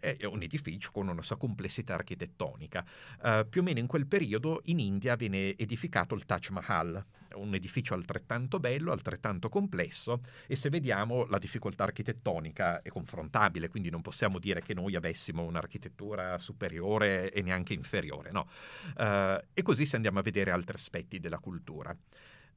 è, 0.00 0.24
un 0.24 0.42
edificio 0.42 0.90
con 0.90 1.08
una 1.08 1.22
sua 1.22 1.36
complessità 1.36 1.94
architettonica. 1.94 2.84
Uh, 3.22 3.48
più 3.48 3.60
o 3.60 3.64
meno 3.64 3.78
in 3.78 3.86
quel 3.86 4.06
periodo 4.06 4.60
in 4.64 4.78
India 4.78 5.16
viene 5.16 5.56
edificato 5.56 6.14
il 6.14 6.24
Taj 6.24 6.48
Mahal, 6.50 7.04
un 7.34 7.54
edificio 7.54 7.94
altrettanto 7.94 8.60
bello, 8.60 8.92
altrettanto 8.92 9.48
complesso 9.48 10.20
e 10.46 10.56
se 10.56 10.70
vediamo 10.70 11.26
la 11.26 11.38
difficoltà 11.38 11.84
architettonica 11.84 12.82
è 12.82 12.88
confrontabile, 12.88 13.68
quindi 13.68 13.90
non 13.90 14.02
possiamo 14.02 14.38
dire 14.38 14.62
che 14.62 14.74
noi 14.74 14.94
avessimo 14.94 15.42
un'architettura 15.42 16.38
superiore 16.38 17.32
e 17.32 17.42
neanche 17.42 17.74
inferiore, 17.74 18.30
no. 18.30 18.48
Uh, 18.96 19.42
e 19.52 19.62
così 19.62 19.86
se 19.86 19.96
andiamo 19.96 20.18
a 20.18 20.22
vedere 20.22 20.50
altri 20.50 20.74
aspetti 20.76 21.18
della 21.18 21.38
cultura. 21.38 21.96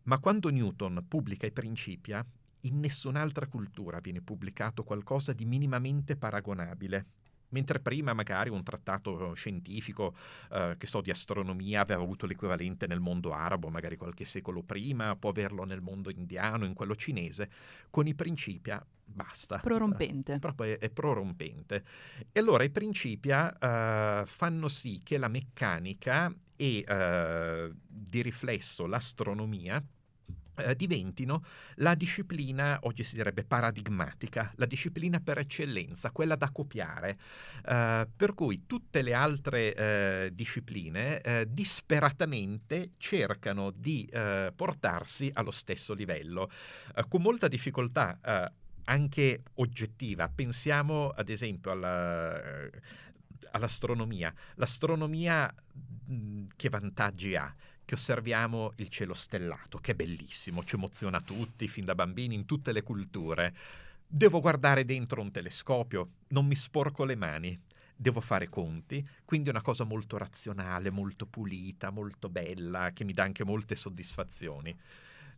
Ma 0.04 0.20
quando 0.20 0.50
Newton 0.50 1.06
pubblica 1.08 1.46
i 1.46 1.52
Principia, 1.52 2.26
in 2.68 2.80
nessun'altra 2.80 3.48
cultura 3.48 4.00
viene 4.00 4.22
pubblicato 4.22 4.84
qualcosa 4.84 5.34
di 5.34 5.46
minimamente 5.46 6.16
paragonabile. 6.16 7.06
Mentre 7.50 7.80
prima 7.80 8.12
magari 8.14 8.50
un 8.50 8.62
trattato 8.62 9.34
scientifico, 9.34 10.14
eh, 10.52 10.76
che 10.78 10.86
so, 10.86 11.00
di 11.00 11.10
astronomia 11.12 11.80
aveva 11.82 12.02
avuto 12.02 12.26
l'equivalente 12.26 12.88
nel 12.88 13.00
mondo 13.00 13.32
arabo, 13.32 13.70
magari 13.70 13.96
qualche 13.96 14.26
secolo 14.26 14.64
prima, 14.64 15.16
può 15.16 15.30
averlo 15.30 15.64
nel 15.64 15.82
mondo 15.82 16.10
indiano, 16.10 16.66
in 16.66 16.74
quello 16.74 16.96
cinese, 16.96 17.50
con 17.90 18.06
i 18.06 18.14
Principia 18.14 18.86
basta. 19.06 19.60
Prorompente. 19.60 20.34
Eh, 20.34 20.40
proprio 20.40 20.74
è, 20.74 20.78
è, 20.80 20.90
prorompente. 20.90 21.84
E 22.34 22.40
allora 22.40 22.64
i 22.64 22.70
Principia 22.70 23.58
eh, 23.58 24.26
fanno 24.26 24.68
sì 24.68 25.00
che 25.02 25.18
la 25.18 25.30
meccanica 25.30 26.34
e 26.58 26.84
eh, 26.86 27.72
di 27.88 28.22
riflesso 28.22 28.86
l'astronomia 28.88 29.82
eh, 30.58 30.76
diventino 30.76 31.44
la 31.76 31.96
disciplina, 31.96 32.80
oggi 32.84 33.04
si 33.04 33.16
direbbe 33.16 33.44
paradigmatica, 33.44 34.52
la 34.56 34.66
disciplina 34.66 35.20
per 35.20 35.38
eccellenza, 35.38 36.12
quella 36.12 36.36
da 36.36 36.52
copiare, 36.52 37.18
eh, 37.66 38.08
per 38.16 38.34
cui 38.34 38.66
tutte 38.66 39.02
le 39.02 39.14
altre 39.14 39.74
eh, 39.74 40.30
discipline 40.34 41.22
eh, 41.22 41.48
disperatamente 41.50 42.92
cercano 42.98 43.72
di 43.72 44.06
eh, 44.12 44.52
portarsi 44.56 45.30
allo 45.34 45.52
stesso 45.52 45.94
livello, 45.94 46.50
con 47.08 47.22
molta 47.22 47.48
difficoltà 47.48 48.20
anche 48.86 49.44
oggettiva. 49.56 50.30
Pensiamo 50.30 51.10
ad 51.10 51.30
esempio 51.30 51.72
alla, 51.72 52.40
all'astronomia. 53.52 54.34
L'astronomia 54.56 55.54
che 56.56 56.70
vantaggi 56.70 57.36
ha? 57.36 57.54
Che 57.88 57.96
osserviamo 57.96 58.74
il 58.76 58.90
cielo 58.90 59.14
stellato, 59.14 59.78
che 59.78 59.94
è 59.94 59.96
bellissimo, 59.96 60.62
ci 60.66 60.76
emoziona 60.76 61.22
tutti, 61.22 61.70
fin 61.70 61.86
da 61.86 61.96
bambini, 61.96 62.36
in 62.36 62.46
tutte 62.46 62.74
le 62.74 62.84
culture. 62.84 63.56
Devo 64.06 64.42
guardare 64.42 64.84
dentro 64.84 65.22
un 65.22 65.32
telescopio, 65.32 66.10
non 66.30 66.46
mi 66.46 66.56
sporco 66.56 67.06
le 67.06 67.16
mani, 67.16 67.58
devo 67.96 68.20
fare 68.20 68.50
conti, 68.50 69.08
quindi 69.24 69.48
è 69.48 69.52
una 69.52 69.62
cosa 69.62 69.86
molto 69.86 70.18
razionale, 70.18 70.90
molto 70.90 71.28
pulita, 71.28 71.90
molto 71.90 72.28
bella, 72.28 72.92
che 72.92 73.06
mi 73.06 73.14
dà 73.14 73.24
anche 73.24 73.46
molte 73.46 73.78
soddisfazioni. 73.78 74.78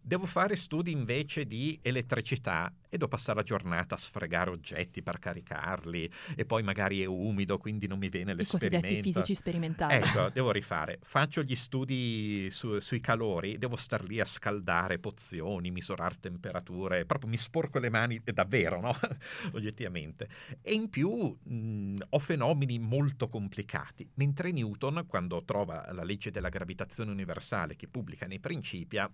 Devo 0.01 0.25
fare 0.25 0.55
studi 0.55 0.91
invece 0.91 1.45
di 1.45 1.77
elettricità 1.81 2.73
e 2.89 2.97
devo 2.97 3.07
passare 3.07 3.37
la 3.37 3.43
giornata 3.43 3.95
a 3.95 3.97
sfregare 3.97 4.49
oggetti 4.49 5.03
per 5.03 5.19
caricarli 5.19 6.11
e 6.35 6.45
poi 6.45 6.63
magari 6.63 7.01
è 7.01 7.05
umido, 7.05 7.57
quindi 7.57 7.85
non 7.85 7.99
mi 7.99 8.09
viene 8.09 8.33
l'esperimento. 8.33 8.77
I 8.77 8.81
cosiddetti 8.81 9.11
fisici 9.11 9.35
sperimentali. 9.35 9.93
Ecco, 9.95 10.29
devo 10.33 10.51
rifare. 10.51 10.99
Faccio 11.03 11.43
gli 11.43 11.55
studi 11.55 12.49
su, 12.51 12.79
sui 12.79 12.99
calori, 12.99 13.57
devo 13.57 13.75
star 13.75 14.03
lì 14.03 14.19
a 14.19 14.25
scaldare 14.25 14.97
pozioni, 14.97 15.69
misurare 15.69 16.15
temperature, 16.19 17.05
proprio 17.05 17.29
mi 17.29 17.37
sporco 17.37 17.77
le 17.77 17.89
mani 17.89 18.19
davvero, 18.23 18.79
no? 18.79 18.97
Oggettivamente. 19.53 20.27
E 20.61 20.73
in 20.73 20.89
più 20.89 21.11
mh, 21.11 21.97
ho 22.09 22.19
fenomeni 22.19 22.79
molto 22.79 23.27
complicati, 23.27 24.09
mentre 24.15 24.51
Newton, 24.51 25.05
quando 25.07 25.43
trova 25.43 25.87
la 25.91 26.03
legge 26.03 26.31
della 26.31 26.49
gravitazione 26.49 27.11
universale 27.11 27.75
che 27.75 27.87
pubblica 27.87 28.25
nei 28.25 28.39
Principia, 28.39 29.11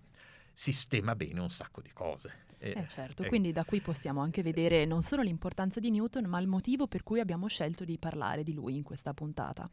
sistema 0.56 1.14
bene 1.14 1.40
un 1.40 1.50
sacco 1.50 1.82
di 1.82 1.92
cose. 1.92 2.44
Eh, 2.58 2.72
eh 2.74 2.86
certo, 2.88 3.22
eh. 3.22 3.28
quindi 3.28 3.52
da 3.52 3.64
qui 3.64 3.82
possiamo 3.82 4.22
anche 4.22 4.42
vedere 4.42 4.86
non 4.86 5.02
solo 5.02 5.20
l'importanza 5.20 5.80
di 5.80 5.90
Newton, 5.90 6.24
ma 6.24 6.40
il 6.40 6.46
motivo 6.46 6.86
per 6.86 7.02
cui 7.02 7.20
abbiamo 7.20 7.46
scelto 7.46 7.84
di 7.84 7.98
parlare 7.98 8.42
di 8.42 8.54
lui 8.54 8.74
in 8.74 8.82
questa 8.82 9.12
puntata. 9.12 9.70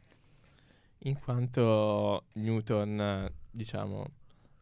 In 0.98 1.18
quanto 1.18 2.24
Newton, 2.34 3.30
diciamo, 3.50 4.06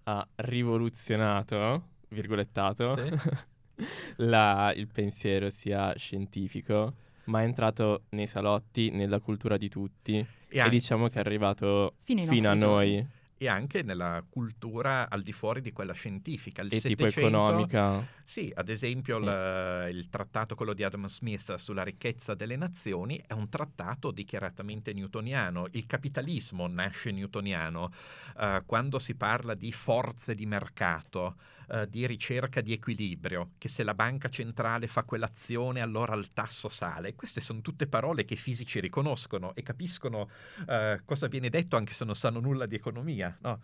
ha 0.04 0.26
rivoluzionato, 0.36 1.88
virgolettato, 2.08 2.96
sì. 2.96 3.84
la, 4.22 4.72
il 4.76 4.86
pensiero 4.86 5.50
sia 5.50 5.92
scientifico, 5.96 6.94
ma 7.24 7.40
è 7.40 7.44
entrato 7.44 8.04
nei 8.10 8.28
salotti, 8.28 8.90
nella 8.90 9.18
cultura 9.18 9.56
di 9.56 9.68
tutti 9.68 10.24
e, 10.48 10.58
e 10.58 10.68
diciamo 10.68 11.08
che 11.08 11.16
è 11.16 11.20
arrivato 11.20 11.94
fino, 12.02 12.24
fino 12.26 12.48
a 12.48 12.54
noi. 12.54 13.20
E 13.42 13.48
anche 13.48 13.82
nella 13.82 14.24
cultura 14.28 15.10
al 15.10 15.22
di 15.22 15.32
fuori 15.32 15.60
di 15.60 15.72
quella 15.72 15.94
scientifica. 15.94 16.62
Il 16.62 16.68
e 16.72 16.78
700, 16.78 17.04
tipo 17.04 17.26
economica. 17.26 18.06
Sì, 18.22 18.52
ad 18.54 18.68
esempio 18.68 19.20
sì. 19.20 19.26
il, 19.26 19.96
il, 19.96 20.08
trattato, 20.08 20.54
quello 20.54 20.72
di 20.74 20.84
Adam 20.84 21.06
Smith 21.06 21.52
sulla 21.56 21.82
ricchezza 21.82 22.34
delle 22.34 22.54
nazioni, 22.54 23.20
è 23.26 23.32
un 23.32 23.48
trattato 23.48 24.12
dichiaratamente 24.12 24.92
newtoniano. 24.92 25.66
Il 25.72 25.86
capitalismo 25.86 26.68
nasce 26.68 27.10
newtoniano. 27.10 27.90
Uh, 28.36 28.64
quando 28.64 29.00
si 29.00 29.16
parla 29.16 29.54
di 29.54 29.72
forze 29.72 30.36
di 30.36 30.46
mercato, 30.46 31.34
uh, 31.72 31.86
di 31.86 32.06
ricerca 32.06 32.60
di 32.60 32.72
equilibrio, 32.72 33.52
che 33.58 33.68
se 33.68 33.82
la 33.82 33.94
banca 33.94 34.28
centrale 34.28 34.86
fa 34.86 35.04
quell'azione 35.04 35.80
allora 35.80 36.14
il 36.14 36.32
tasso 36.32 36.68
sale. 36.68 37.14
Queste 37.14 37.40
sono 37.40 37.60
tutte 37.60 37.86
parole 37.86 38.24
che 38.24 38.34
i 38.34 38.36
fisici 38.36 38.80
riconoscono 38.80 39.54
e 39.54 39.62
capiscono 39.62 40.28
uh, 40.66 41.02
cosa 41.04 41.26
viene 41.26 41.48
detto 41.48 41.76
anche 41.76 41.92
se 41.92 42.04
non 42.04 42.14
sanno 42.14 42.40
nulla 42.40 42.66
di 42.66 42.74
economia. 42.74 43.36
No? 43.40 43.60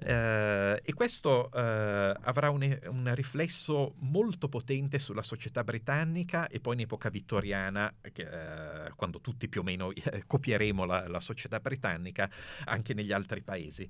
e 0.00 0.92
questo 0.94 1.48
avrà 1.50 2.50
un, 2.50 2.78
un, 2.86 3.14
riflesso 3.14 3.94
molto 3.98 4.48
potente 4.48 4.98
sulla 4.98 5.22
società 5.22 5.62
britannica 5.62 6.48
e 6.48 6.60
poi 6.60 6.74
in 6.74 6.80
epoca 6.80 7.10
vittoriana, 7.10 7.92
che, 8.12 8.26
quando 8.96 9.20
tutti 9.20 9.48
più 9.48 9.60
o 9.60 9.64
meno 9.64 9.92
copieremo 10.26 10.84
la, 10.84 11.06
la, 11.08 11.20
società 11.20 11.60
britannica 11.60 12.30
anche 12.64 12.94
negli 12.94 13.12
altri 13.12 13.42
paesi. 13.42 13.88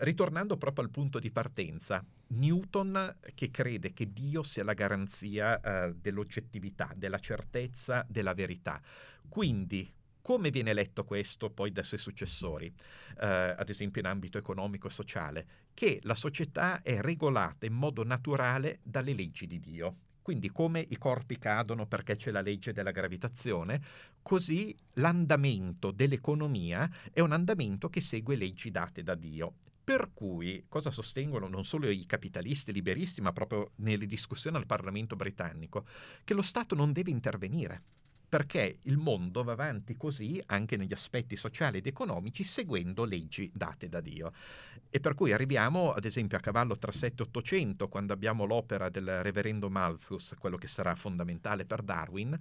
ritornando 0.00 0.56
proprio 0.56 0.84
al 0.84 0.90
punto 0.90 1.18
di 1.18 1.30
partenza, 1.30 2.04
Newton 2.32 3.16
che 3.34 3.50
crede 3.50 3.92
che 3.92 4.12
Dio 4.12 4.42
sia 4.42 4.64
la 4.64 4.74
garanzia 4.74 5.60
uh, 5.62 5.94
dell'oggettività, 5.98 6.92
della 6.96 7.18
certezza, 7.18 8.04
della 8.08 8.34
verità. 8.34 8.80
Quindi, 9.28 9.90
come 10.20 10.50
viene 10.50 10.72
letto 10.72 11.04
questo 11.04 11.50
poi 11.50 11.72
dai 11.72 11.84
suoi 11.84 11.98
successori, 11.98 12.66
uh, 12.66 13.54
ad 13.56 13.68
esempio 13.68 14.00
in 14.00 14.06
ambito 14.06 14.38
economico 14.38 14.86
e 14.86 14.90
sociale? 14.90 15.46
Che 15.74 16.00
la 16.02 16.14
società 16.14 16.82
è 16.82 17.00
regolata 17.00 17.66
in 17.66 17.74
modo 17.74 18.04
naturale 18.04 18.80
dalle 18.82 19.14
leggi 19.14 19.46
di 19.46 19.60
Dio. 19.60 19.96
Quindi 20.22 20.50
come 20.50 20.86
i 20.88 20.96
corpi 20.96 21.36
cadono 21.36 21.86
perché 21.86 22.14
c'è 22.14 22.30
la 22.30 22.42
legge 22.42 22.72
della 22.72 22.92
gravitazione, 22.92 23.82
così 24.22 24.74
l'andamento 24.94 25.90
dell'economia 25.90 26.88
è 27.12 27.18
un 27.18 27.32
andamento 27.32 27.90
che 27.90 28.00
segue 28.00 28.36
leggi 28.36 28.70
date 28.70 29.02
da 29.02 29.16
Dio. 29.16 29.54
Per 29.84 30.10
cui 30.14 30.64
cosa 30.68 30.90
sostengono 30.90 31.48
non 31.48 31.64
solo 31.64 31.90
i 31.90 32.06
capitalisti 32.06 32.72
liberisti, 32.72 33.20
ma 33.20 33.32
proprio 33.32 33.72
nelle 33.76 34.06
discussioni 34.06 34.56
al 34.56 34.66
Parlamento 34.66 35.16
britannico? 35.16 35.86
Che 36.22 36.34
lo 36.34 36.42
Stato 36.42 36.74
non 36.74 36.92
deve 36.92 37.10
intervenire 37.10 37.82
perché 38.32 38.78
il 38.84 38.96
mondo 38.96 39.44
va 39.44 39.52
avanti 39.52 39.94
così 39.94 40.42
anche 40.46 40.78
negli 40.78 40.94
aspetti 40.94 41.36
sociali 41.36 41.76
ed 41.76 41.86
economici 41.86 42.44
seguendo 42.44 43.04
leggi 43.04 43.50
date 43.52 43.90
da 43.90 44.00
Dio. 44.00 44.32
E 44.88 45.00
per 45.00 45.12
cui 45.12 45.34
arriviamo 45.34 45.92
ad 45.92 46.06
esempio 46.06 46.38
a 46.38 46.40
cavallo 46.40 46.78
tra 46.78 46.90
7 46.90 47.24
e 47.24 47.26
800 47.26 47.88
quando 47.88 48.14
abbiamo 48.14 48.46
l'opera 48.46 48.88
del 48.88 49.22
reverendo 49.22 49.68
Malthus, 49.68 50.34
quello 50.38 50.56
che 50.56 50.66
sarà 50.66 50.94
fondamentale 50.94 51.66
per 51.66 51.82
Darwin, 51.82 52.32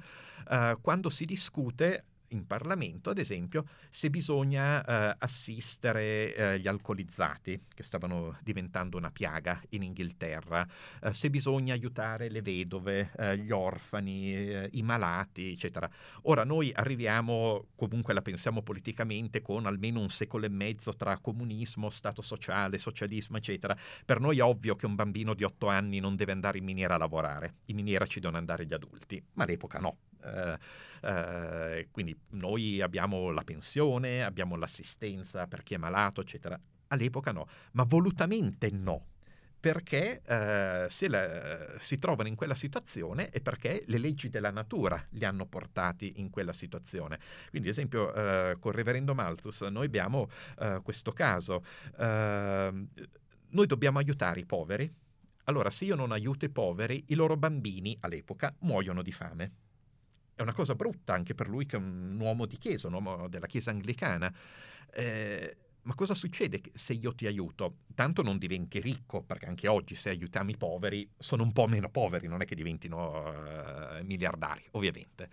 eh, 0.49 0.77
quando 0.79 1.09
si 1.09 1.25
discute 1.25 2.05
in 2.31 2.45
Parlamento, 2.45 3.09
ad 3.09 3.17
esempio, 3.17 3.65
se 3.89 4.09
bisogna 4.09 4.83
eh, 4.83 5.15
assistere 5.19 6.35
eh, 6.35 6.59
gli 6.59 6.67
alcolizzati, 6.67 7.65
che 7.73 7.83
stavano 7.83 8.37
diventando 8.41 8.97
una 8.97 9.11
piaga 9.11 9.61
in 9.69 9.83
Inghilterra, 9.83 10.67
eh, 11.01 11.13
se 11.13 11.29
bisogna 11.29 11.73
aiutare 11.73 12.29
le 12.29 12.41
vedove, 12.41 13.11
eh, 13.17 13.37
gli 13.37 13.51
orfani, 13.51 14.33
eh, 14.33 14.69
i 14.73 14.81
malati, 14.81 15.51
eccetera. 15.51 15.89
Ora 16.23 16.43
noi 16.43 16.71
arriviamo, 16.73 17.67
comunque 17.75 18.13
la 18.13 18.21
pensiamo 18.21 18.61
politicamente, 18.61 19.41
con 19.41 19.65
almeno 19.65 19.99
un 19.99 20.09
secolo 20.09 20.45
e 20.45 20.49
mezzo 20.49 20.93
tra 20.93 21.17
comunismo, 21.17 21.89
Stato 21.89 22.21
sociale, 22.21 22.77
socialismo, 22.77 23.37
eccetera. 23.37 23.77
Per 24.05 24.19
noi 24.19 24.39
è 24.39 24.43
ovvio 24.43 24.75
che 24.75 24.85
un 24.85 24.95
bambino 24.95 25.33
di 25.33 25.43
otto 25.43 25.67
anni 25.67 25.99
non 25.99 26.15
deve 26.15 26.31
andare 26.31 26.57
in 26.57 26.63
miniera 26.63 26.95
a 26.95 26.97
lavorare, 26.97 27.55
in 27.65 27.75
miniera 27.75 28.05
ci 28.05 28.19
devono 28.19 28.37
andare 28.37 28.65
gli 28.65 28.73
adulti, 28.73 29.21
ma 29.33 29.43
all'epoca 29.43 29.79
no. 29.79 29.97
Uh, 30.23 31.07
uh, 31.07 31.87
quindi 31.91 32.17
noi 32.31 32.81
abbiamo 32.81 33.31
la 33.31 33.43
pensione, 33.43 34.23
abbiamo 34.23 34.55
l'assistenza 34.55 35.47
per 35.47 35.63
chi 35.63 35.73
è 35.73 35.77
malato, 35.77 36.21
eccetera. 36.21 36.59
All'epoca 36.87 37.31
no, 37.31 37.47
ma 37.71 37.83
volutamente 37.83 38.69
no, 38.69 39.05
perché 39.61 40.23
eh, 40.25 40.87
se 40.89 41.07
la, 41.07 41.75
si 41.77 41.99
trovano 41.99 42.27
in 42.27 42.35
quella 42.35 42.55
situazione 42.55 43.29
è 43.29 43.41
perché 43.41 43.83
le 43.85 43.99
leggi 43.99 44.27
della 44.27 44.49
natura 44.49 45.05
li 45.11 45.23
hanno 45.23 45.45
portati 45.45 46.13
in 46.15 46.31
quella 46.31 46.51
situazione. 46.51 47.19
Quindi, 47.51 47.67
ad 47.67 47.73
esempio, 47.75 48.11
eh, 48.11 48.57
con 48.59 48.71
il 48.71 48.77
reverendo 48.77 49.13
Malthus 49.13 49.61
noi 49.61 49.85
abbiamo 49.85 50.29
eh, 50.59 50.81
questo 50.83 51.11
caso. 51.11 51.63
Ehm, 51.99 52.87
noi 53.49 53.67
dobbiamo 53.67 53.99
aiutare 53.99 54.39
i 54.39 54.45
poveri. 54.45 54.91
Allora, 55.43 55.69
se 55.69 55.85
io 55.85 55.95
non 55.95 56.11
aiuto 56.11 56.43
i 56.45 56.49
poveri, 56.49 57.03
i 57.07 57.13
loro 57.13 57.37
bambini 57.37 57.95
all'epoca 57.99 58.53
muoiono 58.61 59.03
di 59.03 59.11
fame. 59.11 59.51
È 60.41 60.43
una 60.43 60.53
cosa 60.53 60.73
brutta 60.73 61.13
anche 61.13 61.35
per 61.35 61.47
lui 61.47 61.67
che 61.67 61.75
è 61.75 61.79
un 61.79 62.17
uomo 62.19 62.47
di 62.47 62.57
chiesa, 62.57 62.87
un 62.87 62.95
uomo 62.95 63.27
della 63.27 63.45
chiesa 63.45 63.69
anglicana. 63.69 64.33
Eh, 64.91 65.55
ma 65.83 65.93
cosa 65.93 66.15
succede 66.15 66.61
se 66.73 66.93
io 66.93 67.13
ti 67.13 67.27
aiuto? 67.27 67.75
Tanto 67.93 68.23
non 68.23 68.39
diventi 68.39 68.79
ricco, 68.79 69.21
perché 69.21 69.45
anche 69.45 69.67
oggi 69.67 69.93
se 69.93 70.09
aiutiamo 70.09 70.49
i 70.49 70.57
poveri 70.57 71.07
sono 71.15 71.43
un 71.43 71.51
po' 71.51 71.67
meno 71.67 71.89
poveri, 71.89 72.25
non 72.27 72.41
è 72.41 72.45
che 72.45 72.55
diventino 72.55 73.21
uh, 73.21 74.03
miliardari, 74.03 74.65
ovviamente. 74.71 75.29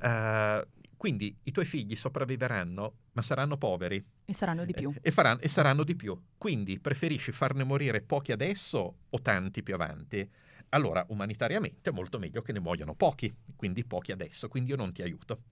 Uh, 0.00 0.66
quindi 0.96 1.36
i 1.44 1.52
tuoi 1.52 1.64
figli 1.64 1.94
sopravviveranno, 1.94 2.94
ma 3.12 3.22
saranno 3.22 3.56
poveri. 3.58 4.04
E 4.24 4.34
saranno 4.34 4.64
di 4.64 4.72
più. 4.72 4.92
E, 5.00 5.12
faranno, 5.12 5.38
e 5.38 5.46
saranno 5.48 5.84
di 5.84 5.94
più. 5.94 6.20
Quindi 6.36 6.80
preferisci 6.80 7.30
farne 7.30 7.62
morire 7.62 8.00
pochi 8.00 8.32
adesso 8.32 8.96
o 9.08 9.22
tanti 9.22 9.62
più 9.62 9.74
avanti? 9.74 10.28
Allora, 10.70 11.04
umanitariamente 11.08 11.90
è 11.90 11.92
molto 11.92 12.18
meglio 12.18 12.42
che 12.42 12.52
ne 12.52 12.60
muoiano 12.60 12.94
pochi, 12.94 13.34
quindi 13.56 13.84
pochi 13.84 14.12
adesso, 14.12 14.48
quindi 14.48 14.70
io 14.70 14.76
non 14.76 14.92
ti 14.92 15.02
aiuto. 15.02 15.42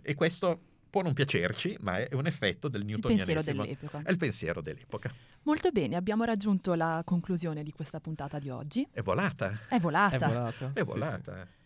E 0.00 0.14
questo 0.14 0.60
può 0.88 1.02
non 1.02 1.14
piacerci, 1.14 1.76
ma 1.80 1.98
è 1.98 2.14
un 2.14 2.26
effetto 2.26 2.68
del 2.68 2.84
newtonianesimo. 2.84 3.38
Il 3.38 3.44
pensiero 3.44 3.64
dell'epoca. 3.64 4.02
È 4.02 4.10
il 4.10 4.16
pensiero 4.18 4.60
dell'epoca. 4.60 5.12
Molto 5.42 5.70
bene, 5.70 5.96
abbiamo 5.96 6.24
raggiunto 6.24 6.74
la 6.74 7.02
conclusione 7.04 7.62
di 7.62 7.72
questa 7.72 8.00
puntata 8.00 8.38
di 8.38 8.50
oggi. 8.50 8.86
È 8.90 9.00
volata. 9.00 9.58
È 9.68 9.78
volata. 9.78 10.16
È 10.16 10.18
volata. 10.18 10.70
È 10.74 10.82
volata. 10.82 11.34
Sì, 11.44 11.50
sì. 11.50 11.61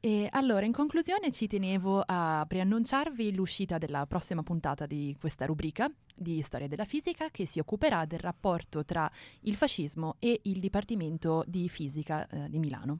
E 0.00 0.28
allora, 0.30 0.64
in 0.64 0.72
conclusione, 0.72 1.32
ci 1.32 1.48
tenevo 1.48 2.02
a 2.06 2.44
preannunciarvi 2.46 3.34
l'uscita 3.34 3.78
della 3.78 4.06
prossima 4.06 4.42
puntata 4.42 4.86
di 4.86 5.16
questa 5.18 5.44
rubrica 5.44 5.90
di 6.14 6.40
Storia 6.42 6.68
della 6.68 6.84
Fisica 6.84 7.30
che 7.30 7.46
si 7.46 7.58
occuperà 7.58 8.04
del 8.04 8.20
rapporto 8.20 8.84
tra 8.84 9.10
il 9.40 9.56
fascismo 9.56 10.16
e 10.20 10.40
il 10.44 10.60
Dipartimento 10.60 11.42
di 11.46 11.68
Fisica 11.68 12.26
eh, 12.28 12.48
di 12.48 12.58
Milano. 12.58 12.98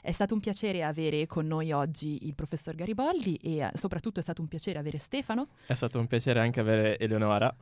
È 0.00 0.10
stato 0.10 0.34
un 0.34 0.40
piacere 0.40 0.82
avere 0.82 1.26
con 1.26 1.46
noi 1.46 1.70
oggi 1.72 2.26
il 2.26 2.34
professor 2.34 2.74
Gariboldi 2.74 3.36
e 3.36 3.58
eh, 3.58 3.70
soprattutto 3.74 4.20
è 4.20 4.22
stato 4.22 4.40
un 4.40 4.48
piacere 4.48 4.78
avere 4.78 4.98
Stefano. 4.98 5.46
È 5.66 5.74
stato 5.74 5.98
un 5.98 6.06
piacere 6.06 6.40
anche 6.40 6.60
avere 6.60 6.98
Eleonora. 6.98 7.54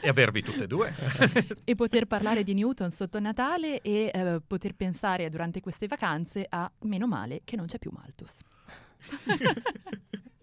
E 0.00 0.08
avervi 0.08 0.42
tutte 0.42 0.64
e 0.64 0.66
due. 0.66 0.94
e 1.64 1.74
poter 1.74 2.06
parlare 2.06 2.42
di 2.42 2.54
Newton 2.54 2.90
sotto 2.90 3.20
Natale 3.20 3.80
e 3.80 4.10
eh, 4.12 4.40
poter 4.46 4.74
pensare 4.74 5.28
durante 5.28 5.60
queste 5.60 5.86
vacanze 5.86 6.46
a 6.48 6.70
meno 6.80 7.06
male 7.06 7.42
che 7.44 7.56
non 7.56 7.66
c'è 7.66 7.78
più 7.78 7.90
Malthus. 7.92 8.40